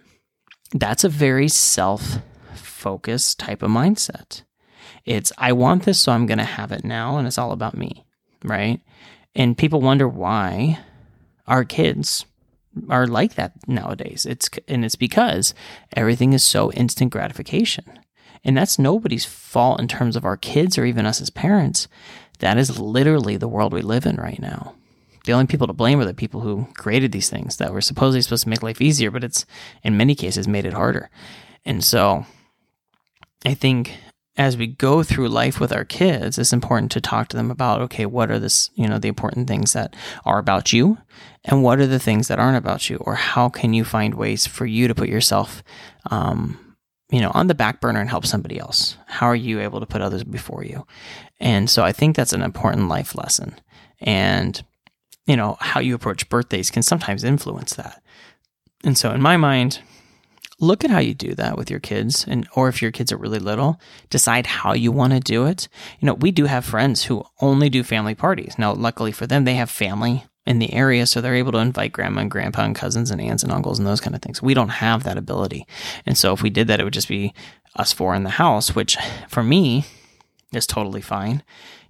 that's 0.72 1.04
a 1.04 1.08
very 1.08 1.48
self 1.48 2.18
focused 2.82 3.38
type 3.38 3.62
of 3.62 3.70
mindset. 3.70 4.42
It's, 5.04 5.32
I 5.38 5.52
want 5.52 5.84
this, 5.84 5.98
so 6.00 6.12
I'm 6.12 6.26
going 6.26 6.38
to 6.38 6.44
have 6.44 6.72
it 6.72 6.84
now, 6.84 7.16
and 7.16 7.26
it's 7.26 7.38
all 7.38 7.52
about 7.52 7.76
me, 7.76 8.04
right? 8.44 8.80
And 9.34 9.56
people 9.56 9.80
wonder 9.80 10.08
why 10.08 10.78
our 11.46 11.64
kids 11.64 12.26
are 12.88 13.06
like 13.06 13.34
that 13.34 13.52
nowadays. 13.68 14.26
It's 14.26 14.48
and 14.68 14.84
it's 14.84 14.96
because 14.96 15.54
everything 15.94 16.32
is 16.32 16.42
so 16.42 16.72
instant 16.72 17.12
gratification. 17.12 17.84
And 18.44 18.56
that's 18.56 18.78
nobody's 18.78 19.24
fault 19.24 19.80
in 19.80 19.88
terms 19.88 20.16
of 20.16 20.24
our 20.24 20.36
kids 20.36 20.76
or 20.76 20.84
even 20.84 21.06
us 21.06 21.20
as 21.20 21.30
parents. 21.30 21.86
That 22.40 22.58
is 22.58 22.80
literally 22.80 23.36
the 23.36 23.48
world 23.48 23.72
we 23.72 23.82
live 23.82 24.04
in 24.06 24.16
right 24.16 24.40
now. 24.40 24.74
The 25.24 25.32
only 25.32 25.46
people 25.46 25.68
to 25.68 25.72
blame 25.72 26.00
are 26.00 26.04
the 26.04 26.14
people 26.14 26.40
who 26.40 26.66
created 26.76 27.12
these 27.12 27.30
things 27.30 27.58
that 27.58 27.72
were 27.72 27.80
supposedly 27.80 28.22
supposed 28.22 28.42
to 28.44 28.48
make 28.48 28.62
life 28.62 28.80
easier, 28.80 29.12
but 29.12 29.22
it's 29.22 29.46
in 29.84 29.96
many 29.96 30.16
cases 30.16 30.48
made 30.48 30.66
it 30.66 30.72
harder. 30.72 31.08
And 31.64 31.84
so 31.84 32.26
I 33.44 33.54
think 33.54 33.96
as 34.36 34.56
we 34.56 34.66
go 34.66 35.02
through 35.02 35.28
life 35.28 35.60
with 35.60 35.72
our 35.72 35.84
kids, 35.84 36.38
it's 36.38 36.52
important 36.52 36.90
to 36.92 37.00
talk 37.00 37.28
to 37.28 37.36
them 37.36 37.50
about 37.50 37.80
okay, 37.82 38.06
what 38.06 38.30
are 38.30 38.38
this, 38.38 38.70
you 38.74 38.88
know, 38.88 38.98
the 38.98 39.08
important 39.08 39.46
things 39.46 39.72
that 39.74 39.94
are 40.24 40.38
about 40.38 40.72
you 40.72 40.98
and 41.44 41.62
what 41.62 41.78
are 41.80 41.86
the 41.86 41.98
things 41.98 42.28
that 42.28 42.38
aren't 42.38 42.56
about 42.56 42.88
you, 42.88 42.96
or 42.98 43.14
how 43.14 43.48
can 43.48 43.74
you 43.74 43.84
find 43.84 44.14
ways 44.14 44.46
for 44.46 44.64
you 44.64 44.88
to 44.88 44.94
put 44.94 45.08
yourself, 45.08 45.62
um, 46.10 46.76
you 47.10 47.20
know, 47.20 47.30
on 47.34 47.46
the 47.48 47.54
back 47.54 47.80
burner 47.80 48.00
and 48.00 48.08
help 48.08 48.24
somebody 48.24 48.58
else? 48.58 48.96
How 49.06 49.26
are 49.26 49.36
you 49.36 49.60
able 49.60 49.80
to 49.80 49.86
put 49.86 50.00
others 50.00 50.24
before 50.24 50.64
you? 50.64 50.86
And 51.38 51.68
so 51.68 51.82
I 51.82 51.92
think 51.92 52.16
that's 52.16 52.32
an 52.32 52.42
important 52.42 52.88
life 52.88 53.14
lesson. 53.14 53.56
And, 54.00 54.62
you 55.26 55.36
know, 55.36 55.58
how 55.60 55.80
you 55.80 55.94
approach 55.94 56.28
birthdays 56.28 56.70
can 56.70 56.82
sometimes 56.82 57.22
influence 57.22 57.74
that. 57.74 58.02
And 58.82 58.96
so 58.96 59.10
in 59.12 59.20
my 59.20 59.36
mind, 59.36 59.80
look 60.62 60.84
at 60.84 60.90
how 60.90 60.98
you 60.98 61.12
do 61.12 61.34
that 61.34 61.58
with 61.58 61.70
your 61.70 61.80
kids 61.80 62.24
and 62.26 62.48
or 62.54 62.68
if 62.68 62.80
your 62.80 62.90
kids 62.90 63.12
are 63.12 63.16
really 63.16 63.38
little 63.38 63.80
decide 64.08 64.46
how 64.46 64.72
you 64.72 64.92
want 64.92 65.12
to 65.12 65.20
do 65.20 65.44
it 65.44 65.68
you 65.98 66.06
know 66.06 66.14
we 66.14 66.30
do 66.30 66.46
have 66.46 66.64
friends 66.64 67.04
who 67.04 67.24
only 67.40 67.68
do 67.68 67.82
family 67.82 68.14
parties 68.14 68.54
now 68.58 68.72
luckily 68.72 69.12
for 69.12 69.26
them 69.26 69.44
they 69.44 69.54
have 69.54 69.68
family 69.68 70.24
in 70.46 70.58
the 70.58 70.72
area 70.72 71.04
so 71.04 71.20
they're 71.20 71.34
able 71.34 71.52
to 71.52 71.58
invite 71.58 71.92
grandma 71.92 72.20
and 72.22 72.30
grandpa 72.30 72.62
and 72.62 72.76
cousins 72.76 73.10
and 73.10 73.20
aunts 73.20 73.42
and 73.42 73.52
uncles 73.52 73.78
and 73.78 73.86
those 73.86 74.00
kind 74.00 74.14
of 74.14 74.22
things 74.22 74.40
we 74.40 74.54
don't 74.54 74.68
have 74.68 75.02
that 75.02 75.18
ability 75.18 75.66
and 76.06 76.16
so 76.16 76.32
if 76.32 76.42
we 76.42 76.50
did 76.50 76.68
that 76.68 76.80
it 76.80 76.84
would 76.84 76.92
just 76.92 77.08
be 77.08 77.34
us 77.76 77.92
four 77.92 78.14
in 78.14 78.22
the 78.22 78.30
house 78.30 78.74
which 78.74 78.96
for 79.28 79.42
me 79.42 79.84
is 80.52 80.66
totally 80.66 81.00
fine 81.00 81.42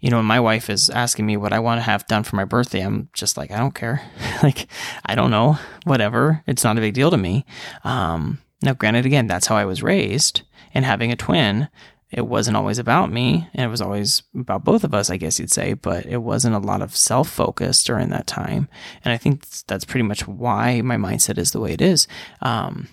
you 0.02 0.10
know, 0.10 0.16
when 0.16 0.26
my 0.26 0.40
wife 0.40 0.68
is 0.68 0.90
asking 0.90 1.26
me 1.26 1.36
what 1.36 1.52
I 1.52 1.60
want 1.60 1.78
to 1.78 1.82
have 1.82 2.08
done 2.08 2.24
for 2.24 2.34
my 2.34 2.44
birthday, 2.44 2.80
I'm 2.80 3.08
just 3.12 3.36
like, 3.36 3.52
I 3.52 3.58
don't 3.58 3.74
care. 3.74 4.02
like, 4.42 4.66
I 5.06 5.14
don't 5.14 5.30
know, 5.30 5.58
whatever. 5.84 6.42
It's 6.48 6.64
not 6.64 6.76
a 6.76 6.80
big 6.80 6.92
deal 6.92 7.12
to 7.12 7.16
me. 7.16 7.46
Um, 7.84 8.38
now, 8.62 8.74
granted, 8.74 9.06
again, 9.06 9.26
that's 9.26 9.46
how 9.46 9.56
I 9.56 9.64
was 9.64 9.82
raised, 9.82 10.42
and 10.74 10.84
having 10.84 11.10
a 11.10 11.16
twin, 11.16 11.68
it 12.10 12.26
wasn't 12.26 12.56
always 12.56 12.78
about 12.78 13.10
me, 13.10 13.48
and 13.54 13.64
it 13.64 13.70
was 13.70 13.80
always 13.80 14.22
about 14.34 14.64
both 14.64 14.84
of 14.84 14.92
us, 14.92 15.08
I 15.08 15.16
guess 15.16 15.40
you'd 15.40 15.50
say, 15.50 15.72
but 15.72 16.04
it 16.04 16.18
wasn't 16.18 16.54
a 16.54 16.58
lot 16.58 16.82
of 16.82 16.94
self 16.94 17.28
focus 17.28 17.82
during 17.82 18.10
that 18.10 18.26
time. 18.26 18.68
And 19.04 19.12
I 19.12 19.16
think 19.16 19.48
that's 19.66 19.86
pretty 19.86 20.04
much 20.04 20.28
why 20.28 20.82
my 20.82 20.96
mindset 20.96 21.38
is 21.38 21.52
the 21.52 21.60
way 21.60 21.72
it 21.72 21.80
is. 21.80 22.06
Um, 22.42 22.88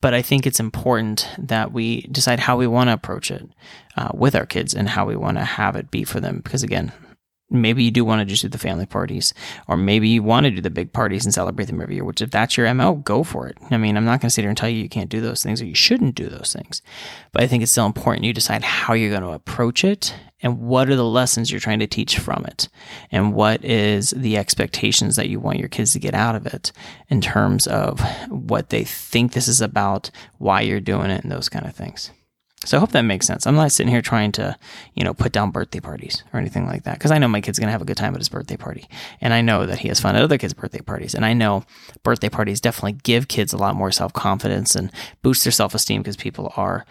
but 0.00 0.14
I 0.14 0.22
think 0.22 0.46
it's 0.46 0.60
important 0.60 1.28
that 1.38 1.72
we 1.72 2.02
decide 2.02 2.40
how 2.40 2.56
we 2.56 2.66
want 2.66 2.88
to 2.88 2.94
approach 2.94 3.30
it 3.30 3.48
uh, 3.96 4.10
with 4.12 4.34
our 4.34 4.46
kids 4.46 4.74
and 4.74 4.88
how 4.88 5.06
we 5.06 5.16
want 5.16 5.38
to 5.38 5.44
have 5.44 5.76
it 5.76 5.90
be 5.90 6.04
for 6.04 6.20
them. 6.20 6.38
Because 6.38 6.62
again, 6.62 6.92
maybe 7.50 7.84
you 7.84 7.90
do 7.90 8.04
want 8.04 8.20
to 8.20 8.24
just 8.24 8.42
do 8.42 8.48
the 8.48 8.58
family 8.58 8.86
parties, 8.86 9.32
or 9.68 9.76
maybe 9.76 10.08
you 10.08 10.22
want 10.22 10.44
to 10.44 10.50
do 10.50 10.60
the 10.60 10.70
big 10.70 10.92
parties 10.92 11.24
and 11.24 11.32
celebrate 11.32 11.66
them 11.66 11.80
every 11.80 11.94
year, 11.94 12.04
which 12.04 12.20
if 12.20 12.30
that's 12.30 12.56
your 12.56 12.72
MO, 12.74 12.94
go 12.94 13.22
for 13.22 13.46
it. 13.46 13.56
I 13.70 13.76
mean, 13.76 13.96
I'm 13.96 14.04
not 14.04 14.20
going 14.20 14.28
to 14.28 14.30
sit 14.30 14.42
here 14.42 14.48
and 14.48 14.58
tell 14.58 14.68
you 14.68 14.82
you 14.82 14.88
can't 14.88 15.10
do 15.10 15.20
those 15.20 15.42
things 15.42 15.62
or 15.62 15.66
you 15.66 15.74
shouldn't 15.74 16.14
do 16.14 16.28
those 16.28 16.52
things. 16.52 16.82
But 17.32 17.42
I 17.42 17.46
think 17.46 17.62
it's 17.62 17.72
still 17.72 17.86
important 17.86 18.24
you 18.24 18.32
decide 18.32 18.64
how 18.64 18.94
you're 18.94 19.10
going 19.10 19.22
to 19.22 19.30
approach 19.30 19.84
it 19.84 20.14
and 20.42 20.60
what 20.60 20.88
are 20.90 20.96
the 20.96 21.04
lessons 21.04 21.50
you're 21.50 21.60
trying 21.60 21.78
to 21.78 21.86
teach 21.86 22.18
from 22.18 22.44
it 22.46 22.68
and 23.10 23.32
what 23.32 23.64
is 23.64 24.10
the 24.10 24.36
expectations 24.36 25.16
that 25.16 25.28
you 25.28 25.40
want 25.40 25.58
your 25.58 25.68
kids 25.68 25.92
to 25.92 25.98
get 25.98 26.14
out 26.14 26.34
of 26.34 26.46
it 26.46 26.72
in 27.08 27.20
terms 27.20 27.66
of 27.66 28.00
what 28.28 28.70
they 28.70 28.84
think 28.84 29.32
this 29.32 29.48
is 29.48 29.60
about, 29.60 30.10
why 30.38 30.60
you're 30.60 30.80
doing 30.80 31.10
it, 31.10 31.22
and 31.22 31.32
those 31.32 31.48
kind 31.48 31.66
of 31.66 31.74
things. 31.74 32.10
So 32.64 32.76
I 32.76 32.80
hope 32.80 32.92
that 32.92 33.02
makes 33.02 33.26
sense. 33.26 33.46
I'm 33.46 33.54
not 33.54 33.70
sitting 33.70 33.92
here 33.92 34.02
trying 34.02 34.32
to, 34.32 34.56
you 34.94 35.04
know, 35.04 35.12
put 35.14 35.30
down 35.30 35.50
birthday 35.50 35.78
parties 35.78 36.24
or 36.32 36.40
anything 36.40 36.66
like 36.66 36.84
that 36.84 36.94
because 36.94 37.10
I 37.10 37.18
know 37.18 37.28
my 37.28 37.40
kid's 37.40 37.58
going 37.58 37.68
to 37.68 37.72
have 37.72 37.82
a 37.82 37.86
good 37.86 37.98
time 37.98 38.14
at 38.14 38.20
his 38.20 38.30
birthday 38.30 38.56
party. 38.56 38.88
And 39.20 39.34
I 39.34 39.40
know 39.42 39.66
that 39.66 39.78
he 39.80 39.88
has 39.88 40.00
fun 40.00 40.16
at 40.16 40.22
other 40.22 40.38
kids' 40.38 40.54
birthday 40.54 40.80
parties. 40.80 41.14
And 41.14 41.24
I 41.24 41.32
know 41.32 41.64
birthday 42.02 42.30
parties 42.30 42.60
definitely 42.60 42.98
give 43.04 43.28
kids 43.28 43.52
a 43.52 43.58
lot 43.58 43.76
more 43.76 43.92
self 43.92 44.12
confidence 44.14 44.74
and 44.74 44.90
boost 45.22 45.44
their 45.44 45.52
self 45.52 45.74
esteem 45.74 46.02
because 46.02 46.16
people 46.16 46.52
are, 46.56 46.86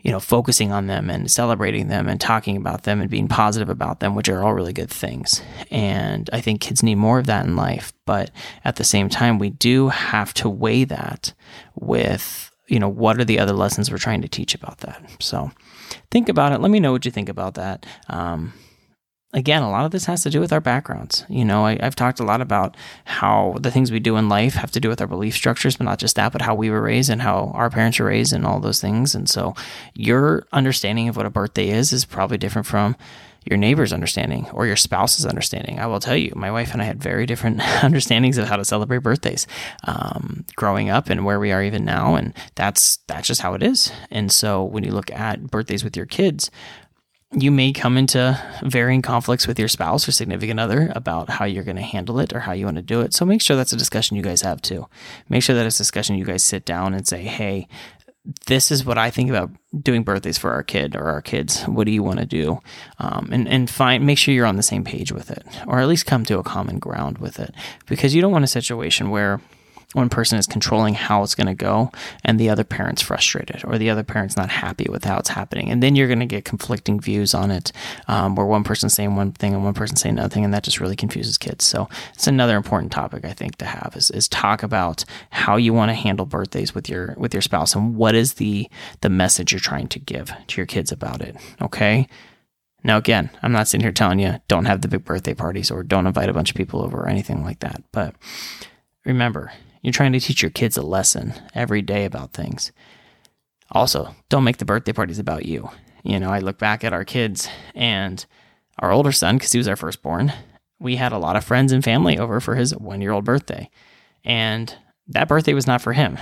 you 0.00 0.12
know, 0.12 0.20
focusing 0.20 0.70
on 0.70 0.86
them 0.86 1.10
and 1.10 1.30
celebrating 1.30 1.88
them 1.88 2.08
and 2.08 2.20
talking 2.20 2.56
about 2.56 2.84
them 2.84 3.00
and 3.00 3.10
being 3.10 3.28
positive 3.28 3.68
about 3.68 3.98
them, 3.98 4.14
which 4.14 4.28
are 4.28 4.42
all 4.44 4.54
really 4.54 4.72
good 4.72 4.90
things. 4.90 5.42
And 5.70 6.30
I 6.32 6.40
think 6.40 6.60
kids 6.60 6.82
need 6.82 6.94
more 6.94 7.18
of 7.18 7.26
that 7.26 7.44
in 7.44 7.56
life. 7.56 7.92
But 8.06 8.30
at 8.64 8.76
the 8.76 8.84
same 8.84 9.08
time, 9.08 9.38
we 9.38 9.50
do 9.50 9.88
have 9.88 10.32
to 10.34 10.48
weigh 10.48 10.84
that 10.84 11.34
with 11.74 12.47
you 12.68 12.78
know, 12.78 12.88
what 12.88 13.18
are 13.18 13.24
the 13.24 13.38
other 13.38 13.52
lessons 13.52 13.90
we're 13.90 13.98
trying 13.98 14.22
to 14.22 14.28
teach 14.28 14.54
about 14.54 14.78
that? 14.78 15.02
So 15.20 15.50
think 16.10 16.28
about 16.28 16.52
it. 16.52 16.60
Let 16.60 16.70
me 16.70 16.80
know 16.80 16.92
what 16.92 17.04
you 17.04 17.10
think 17.10 17.28
about 17.28 17.54
that. 17.54 17.86
Um, 18.08 18.52
again, 19.32 19.62
a 19.62 19.70
lot 19.70 19.84
of 19.84 19.90
this 19.90 20.06
has 20.06 20.22
to 20.22 20.30
do 20.30 20.40
with 20.40 20.52
our 20.52 20.60
backgrounds. 20.60 21.24
You 21.28 21.44
know, 21.44 21.66
I, 21.66 21.82
have 21.82 21.96
talked 21.96 22.20
a 22.20 22.24
lot 22.24 22.40
about 22.40 22.76
how 23.04 23.56
the 23.60 23.70
things 23.70 23.92
we 23.92 24.00
do 24.00 24.16
in 24.16 24.28
life 24.28 24.54
have 24.54 24.70
to 24.72 24.80
do 24.80 24.88
with 24.88 25.00
our 25.00 25.06
belief 25.06 25.34
structures, 25.34 25.76
but 25.76 25.84
not 25.84 25.98
just 25.98 26.16
that, 26.16 26.32
but 26.32 26.42
how 26.42 26.54
we 26.54 26.70
were 26.70 26.82
raised 26.82 27.10
and 27.10 27.22
how 27.22 27.50
our 27.54 27.70
parents 27.70 27.98
were 27.98 28.06
raised 28.06 28.32
and 28.32 28.46
all 28.46 28.60
those 28.60 28.80
things. 28.80 29.14
And 29.14 29.28
so 29.28 29.54
your 29.94 30.46
understanding 30.52 31.08
of 31.08 31.16
what 31.16 31.26
a 31.26 31.30
birthday 31.30 31.68
is 31.68 31.92
is 31.92 32.04
probably 32.04 32.38
different 32.38 32.66
from 32.66 32.96
your 33.48 33.56
neighbor's 33.56 33.92
understanding 33.92 34.46
or 34.52 34.66
your 34.66 34.76
spouse's 34.76 35.24
understanding. 35.24 35.78
I 35.78 35.86
will 35.86 36.00
tell 36.00 36.16
you, 36.16 36.32
my 36.36 36.50
wife 36.50 36.72
and 36.72 36.82
I 36.82 36.84
had 36.84 37.02
very 37.02 37.26
different 37.26 37.60
understandings 37.82 38.38
of 38.38 38.46
how 38.46 38.56
to 38.56 38.64
celebrate 38.64 38.98
birthdays 38.98 39.46
um, 39.84 40.44
growing 40.56 40.90
up 40.90 41.08
and 41.08 41.24
where 41.24 41.40
we 41.40 41.52
are 41.52 41.62
even 41.62 41.84
now, 41.84 42.14
and 42.14 42.34
that's 42.54 42.98
that's 43.06 43.26
just 43.26 43.40
how 43.40 43.54
it 43.54 43.62
is. 43.62 43.90
And 44.10 44.30
so 44.30 44.62
when 44.62 44.84
you 44.84 44.92
look 44.92 45.10
at 45.10 45.50
birthdays 45.50 45.82
with 45.82 45.96
your 45.96 46.06
kids, 46.06 46.50
you 47.32 47.50
may 47.50 47.72
come 47.72 47.98
into 47.98 48.40
varying 48.62 49.02
conflicts 49.02 49.46
with 49.46 49.58
your 49.58 49.68
spouse 49.68 50.08
or 50.08 50.12
significant 50.12 50.58
other 50.58 50.90
about 50.94 51.28
how 51.28 51.44
you're 51.44 51.64
going 51.64 51.76
to 51.76 51.82
handle 51.82 52.20
it 52.20 52.32
or 52.32 52.40
how 52.40 52.52
you 52.52 52.64
want 52.64 52.78
to 52.78 52.82
do 52.82 53.02
it. 53.02 53.12
So 53.12 53.26
make 53.26 53.42
sure 53.42 53.54
that's 53.54 53.72
a 53.72 53.76
discussion 53.76 54.16
you 54.16 54.22
guys 54.22 54.40
have 54.42 54.62
too. 54.62 54.86
Make 55.28 55.42
sure 55.42 55.54
that 55.54 55.66
it's 55.66 55.76
a 55.76 55.82
discussion 55.82 56.16
you 56.16 56.24
guys 56.24 56.42
sit 56.42 56.64
down 56.64 56.94
and 56.94 57.06
say, 57.06 57.22
hey, 57.22 57.68
this 58.46 58.70
is 58.70 58.84
what 58.84 58.98
I 58.98 59.10
think 59.10 59.30
about 59.30 59.50
doing 59.82 60.02
birthdays 60.02 60.38
for 60.38 60.50
our 60.50 60.62
kid 60.62 60.96
or 60.96 61.04
our 61.04 61.22
kids. 61.22 61.62
What 61.64 61.84
do 61.84 61.92
you 61.92 62.02
want 62.02 62.18
to 62.18 62.26
do? 62.26 62.60
Um, 62.98 63.30
and 63.32 63.48
and 63.48 63.70
find 63.70 64.04
make 64.04 64.18
sure 64.18 64.34
you're 64.34 64.46
on 64.46 64.56
the 64.56 64.62
same 64.62 64.84
page 64.84 65.12
with 65.12 65.30
it, 65.30 65.44
or 65.66 65.80
at 65.80 65.88
least 65.88 66.06
come 66.06 66.24
to 66.26 66.38
a 66.38 66.42
common 66.42 66.78
ground 66.78 67.18
with 67.18 67.38
it, 67.38 67.54
because 67.86 68.14
you 68.14 68.20
don't 68.20 68.32
want 68.32 68.44
a 68.44 68.48
situation 68.48 69.10
where 69.10 69.40
one 69.94 70.10
person 70.10 70.38
is 70.38 70.46
controlling 70.46 70.92
how 70.92 71.22
it's 71.22 71.34
going 71.34 71.46
to 71.46 71.54
go 71.54 71.90
and 72.22 72.38
the 72.38 72.50
other 72.50 72.64
parent's 72.64 73.00
frustrated 73.00 73.64
or 73.64 73.78
the 73.78 73.88
other 73.88 74.02
parent's 74.02 74.36
not 74.36 74.50
happy 74.50 74.86
with 74.90 75.04
how 75.04 75.18
it's 75.18 75.30
happening 75.30 75.70
and 75.70 75.82
then 75.82 75.96
you're 75.96 76.06
going 76.06 76.18
to 76.18 76.26
get 76.26 76.44
conflicting 76.44 77.00
views 77.00 77.32
on 77.32 77.50
it 77.50 77.72
um, 78.06 78.34
where 78.34 78.44
one 78.44 78.64
person's 78.64 78.92
saying 78.92 79.16
one 79.16 79.32
thing 79.32 79.54
and 79.54 79.64
one 79.64 79.72
person's 79.72 80.02
saying 80.02 80.16
another 80.16 80.28
thing 80.28 80.44
and 80.44 80.52
that 80.52 80.62
just 80.62 80.78
really 80.78 80.96
confuses 80.96 81.38
kids 81.38 81.64
so 81.64 81.88
it's 82.12 82.26
another 82.26 82.56
important 82.56 82.92
topic 82.92 83.24
i 83.24 83.32
think 83.32 83.56
to 83.56 83.64
have 83.64 83.94
is, 83.96 84.10
is 84.10 84.28
talk 84.28 84.62
about 84.62 85.06
how 85.30 85.56
you 85.56 85.72
want 85.72 85.88
to 85.88 85.94
handle 85.94 86.26
birthdays 86.26 86.74
with 86.74 86.88
your 86.88 87.14
with 87.16 87.32
your 87.32 87.42
spouse 87.42 87.74
and 87.74 87.96
what 87.96 88.14
is 88.14 88.34
the 88.34 88.68
the 89.00 89.08
message 89.08 89.52
you're 89.52 89.58
trying 89.58 89.88
to 89.88 89.98
give 89.98 90.30
to 90.48 90.60
your 90.60 90.66
kids 90.66 90.92
about 90.92 91.22
it 91.22 91.34
okay 91.62 92.06
now, 92.84 92.96
again, 92.96 93.28
I'm 93.42 93.50
not 93.50 93.66
sitting 93.66 93.82
here 93.82 93.92
telling 93.92 94.20
you 94.20 94.40
don't 94.46 94.66
have 94.66 94.82
the 94.82 94.88
big 94.88 95.04
birthday 95.04 95.34
parties 95.34 95.68
or 95.68 95.82
don't 95.82 96.06
invite 96.06 96.28
a 96.28 96.32
bunch 96.32 96.50
of 96.50 96.56
people 96.56 96.80
over 96.80 96.98
or 96.98 97.08
anything 97.08 97.42
like 97.42 97.58
that. 97.58 97.82
But 97.90 98.14
remember, 99.04 99.52
You're 99.82 99.92
trying 99.92 100.12
to 100.12 100.20
teach 100.20 100.42
your 100.42 100.50
kids 100.50 100.76
a 100.76 100.82
lesson 100.82 101.34
every 101.54 101.82
day 101.82 102.04
about 102.04 102.32
things. 102.32 102.72
Also, 103.70 104.14
don't 104.28 104.44
make 104.44 104.58
the 104.58 104.64
birthday 104.64 104.92
parties 104.92 105.18
about 105.18 105.44
you. 105.44 105.70
You 106.02 106.18
know, 106.18 106.30
I 106.30 106.38
look 106.38 106.58
back 106.58 106.84
at 106.84 106.92
our 106.92 107.04
kids 107.04 107.48
and 107.74 108.24
our 108.78 108.92
older 108.92 109.12
son, 109.12 109.36
because 109.36 109.52
he 109.52 109.58
was 109.58 109.68
our 109.68 109.76
firstborn, 109.76 110.32
we 110.78 110.96
had 110.96 111.12
a 111.12 111.18
lot 111.18 111.36
of 111.36 111.44
friends 111.44 111.72
and 111.72 111.82
family 111.82 112.18
over 112.18 112.40
for 112.40 112.54
his 112.54 112.76
one 112.76 113.00
year 113.00 113.12
old 113.12 113.24
birthday. 113.24 113.68
And 114.24 114.74
that 115.08 115.28
birthday 115.28 115.54
was 115.54 115.66
not 115.66 115.82
for 115.82 115.92
him. 115.92 116.18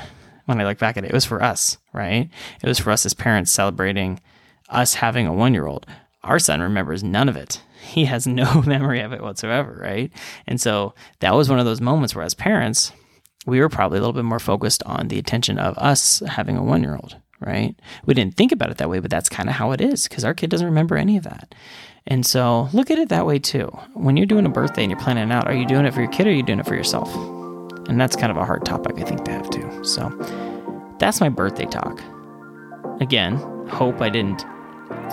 When 0.46 0.60
I 0.60 0.64
look 0.64 0.78
back 0.78 0.96
at 0.96 1.04
it, 1.04 1.10
it 1.10 1.14
was 1.14 1.25
for 1.25 1.42
us, 1.42 1.76
right? 1.92 2.30
It 2.62 2.66
was 2.66 2.78
for 2.78 2.90
us 2.90 3.04
as 3.04 3.14
parents 3.14 3.52
celebrating 3.52 4.20
us 4.68 4.94
having 4.94 5.26
a 5.26 5.32
one 5.32 5.54
year 5.54 5.66
old. 5.66 5.86
Our 6.22 6.38
son 6.38 6.60
remembers 6.60 7.04
none 7.04 7.28
of 7.28 7.36
it. 7.36 7.60
He 7.82 8.06
has 8.06 8.26
no 8.26 8.62
memory 8.62 9.00
of 9.00 9.12
it 9.12 9.22
whatsoever, 9.22 9.78
right? 9.80 10.10
And 10.46 10.60
so 10.60 10.94
that 11.20 11.34
was 11.34 11.48
one 11.48 11.58
of 11.58 11.66
those 11.66 11.80
moments 11.80 12.14
where, 12.14 12.25
as 12.25 12.34
parents, 12.34 12.92
we 13.46 13.60
were 13.60 13.68
probably 13.68 13.98
a 13.98 14.00
little 14.00 14.12
bit 14.12 14.24
more 14.24 14.38
focused 14.40 14.82
on 14.84 15.08
the 15.08 15.18
attention 15.18 15.58
of 15.58 15.78
us 15.78 16.20
having 16.26 16.56
a 16.56 16.62
one 16.62 16.82
year 16.82 16.96
old, 16.96 17.16
right? 17.40 17.74
We 18.04 18.12
didn't 18.12 18.36
think 18.36 18.52
about 18.52 18.70
it 18.70 18.78
that 18.78 18.90
way, 18.90 18.98
but 18.98 19.10
that's 19.10 19.28
kind 19.28 19.48
of 19.48 19.54
how 19.54 19.72
it 19.72 19.80
is 19.80 20.08
because 20.08 20.24
our 20.24 20.34
kid 20.34 20.50
doesn't 20.50 20.66
remember 20.66 20.96
any 20.96 21.16
of 21.16 21.24
that. 21.24 21.54
And 22.08 22.26
so 22.26 22.68
look 22.72 22.90
at 22.90 22.98
it 22.98 23.08
that 23.08 23.26
way 23.26 23.38
too. 23.38 23.66
When 23.94 24.16
you're 24.16 24.26
doing 24.26 24.46
a 24.46 24.50
birthday 24.50 24.82
and 24.82 24.90
you're 24.90 25.00
planning 25.00 25.30
it 25.30 25.32
out, 25.32 25.48
are 25.48 25.54
you 25.54 25.66
doing 25.66 25.86
it 25.86 25.94
for 25.94 26.00
your 26.00 26.10
kid 26.10 26.26
or 26.26 26.30
are 26.30 26.34
you 26.34 26.42
doing 26.42 26.60
it 26.60 26.66
for 26.66 26.74
yourself? 26.74 27.12
And 27.88 28.00
that's 28.00 28.16
kind 28.16 28.30
of 28.30 28.36
a 28.36 28.44
hard 28.44 28.64
topic, 28.64 28.98
I 28.98 29.04
think, 29.04 29.24
to 29.24 29.30
have 29.32 29.48
too. 29.50 29.84
So 29.84 30.08
that's 30.98 31.20
my 31.20 31.28
birthday 31.28 31.66
talk. 31.66 32.00
Again, 33.00 33.36
hope 33.68 34.00
I 34.00 34.08
didn't 34.08 34.44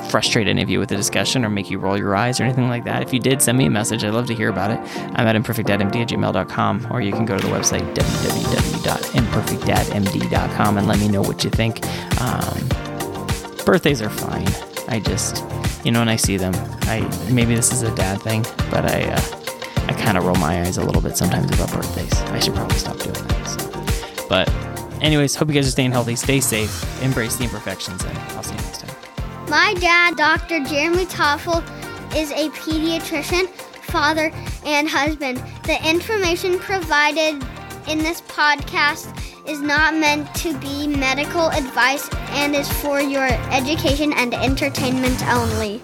frustrate 0.10 0.48
any 0.48 0.62
of 0.62 0.70
you 0.70 0.80
with 0.80 0.90
the 0.90 0.96
discussion 0.96 1.44
or 1.44 1.50
make 1.50 1.72
you 1.72 1.80
roll 1.80 1.98
your 1.98 2.16
eyes 2.16 2.40
or 2.40 2.44
anything 2.44 2.70
like 2.70 2.84
that. 2.86 3.02
If 3.02 3.12
you 3.14 3.20
did, 3.20 3.42
send 3.42 3.58
me 3.58 3.66
a 3.66 3.70
message. 3.70 4.04
I'd 4.04 4.14
love 4.14 4.28
to 4.28 4.36
hear 4.36 4.50
about 4.50 4.72
it. 4.72 4.80
I'm 5.16 5.28
at 5.28 5.36
imperfectdadmd 5.36 5.96
at 5.96 6.10
gmail.com 6.10 6.88
or 6.92 7.02
you 7.02 7.12
can 7.12 7.26
go 7.26 7.38
to 7.38 7.46
the 7.46 7.52
website 7.52 7.82
www.imperfectdadmd.com 7.96 10.78
and 10.78 10.88
let 10.88 11.00
me 11.00 11.08
know 11.08 11.22
what 11.22 11.44
you 11.44 11.50
think. 11.50 11.86
Um, 12.22 12.70
birthdays 13.66 14.02
are 14.02 14.10
fine. 14.10 14.48
I 14.88 15.00
just, 15.00 15.44
you 15.84 15.92
know, 15.92 16.00
when 16.00 16.10
I 16.10 16.16
see 16.16 16.38
them, 16.38 16.54
I 16.84 17.02
maybe 17.32 17.56
this 17.56 17.72
is 17.72 17.82
a 17.82 17.94
dad 17.96 18.22
thing, 18.22 18.44
but 18.70 18.86
I, 18.86 19.04
uh, 19.04 19.22
I 19.88 19.94
kind 19.94 20.18
of 20.18 20.26
roll 20.26 20.36
my 20.36 20.62
eyes 20.62 20.78
a 20.78 20.84
little 20.84 21.02
bit 21.02 21.18
sometimes 21.18 21.52
about 21.52 21.72
birthdays. 21.72 22.14
I 22.14 22.40
should 22.40 22.54
probably 22.54 22.78
stop 22.78 23.00
doing 23.00 23.14
that. 23.14 23.48
So. 23.48 24.28
But, 24.30 24.50
anyways, 25.02 25.36
hope 25.36 25.50
you 25.50 25.56
guys 25.56 25.68
are 25.68 25.72
staying 25.72 25.92
healthy. 25.92 26.16
Stay 26.16 26.40
safe. 26.40 27.02
Embrace 27.02 27.36
the 27.36 27.44
imperfections, 27.44 28.04
and 28.04 28.18
I'll 28.18 28.44
see 28.44 28.56
you 28.56 28.62
next 28.62 28.82
time. 28.82 28.93
My 29.54 29.76
dad, 29.76 30.16
Dr. 30.16 30.64
Jeremy 30.64 31.06
Toffel, 31.06 31.62
is 32.16 32.32
a 32.32 32.50
pediatrician, 32.58 33.48
father, 33.84 34.32
and 34.66 34.90
husband. 34.90 35.44
The 35.66 35.78
information 35.88 36.58
provided 36.58 37.36
in 37.88 38.00
this 38.00 38.22
podcast 38.22 39.16
is 39.48 39.62
not 39.62 39.94
meant 39.94 40.34
to 40.38 40.58
be 40.58 40.88
medical 40.88 41.52
advice 41.52 42.10
and 42.30 42.56
is 42.56 42.68
for 42.82 43.00
your 43.00 43.28
education 43.52 44.12
and 44.14 44.34
entertainment 44.34 45.24
only. 45.28 45.84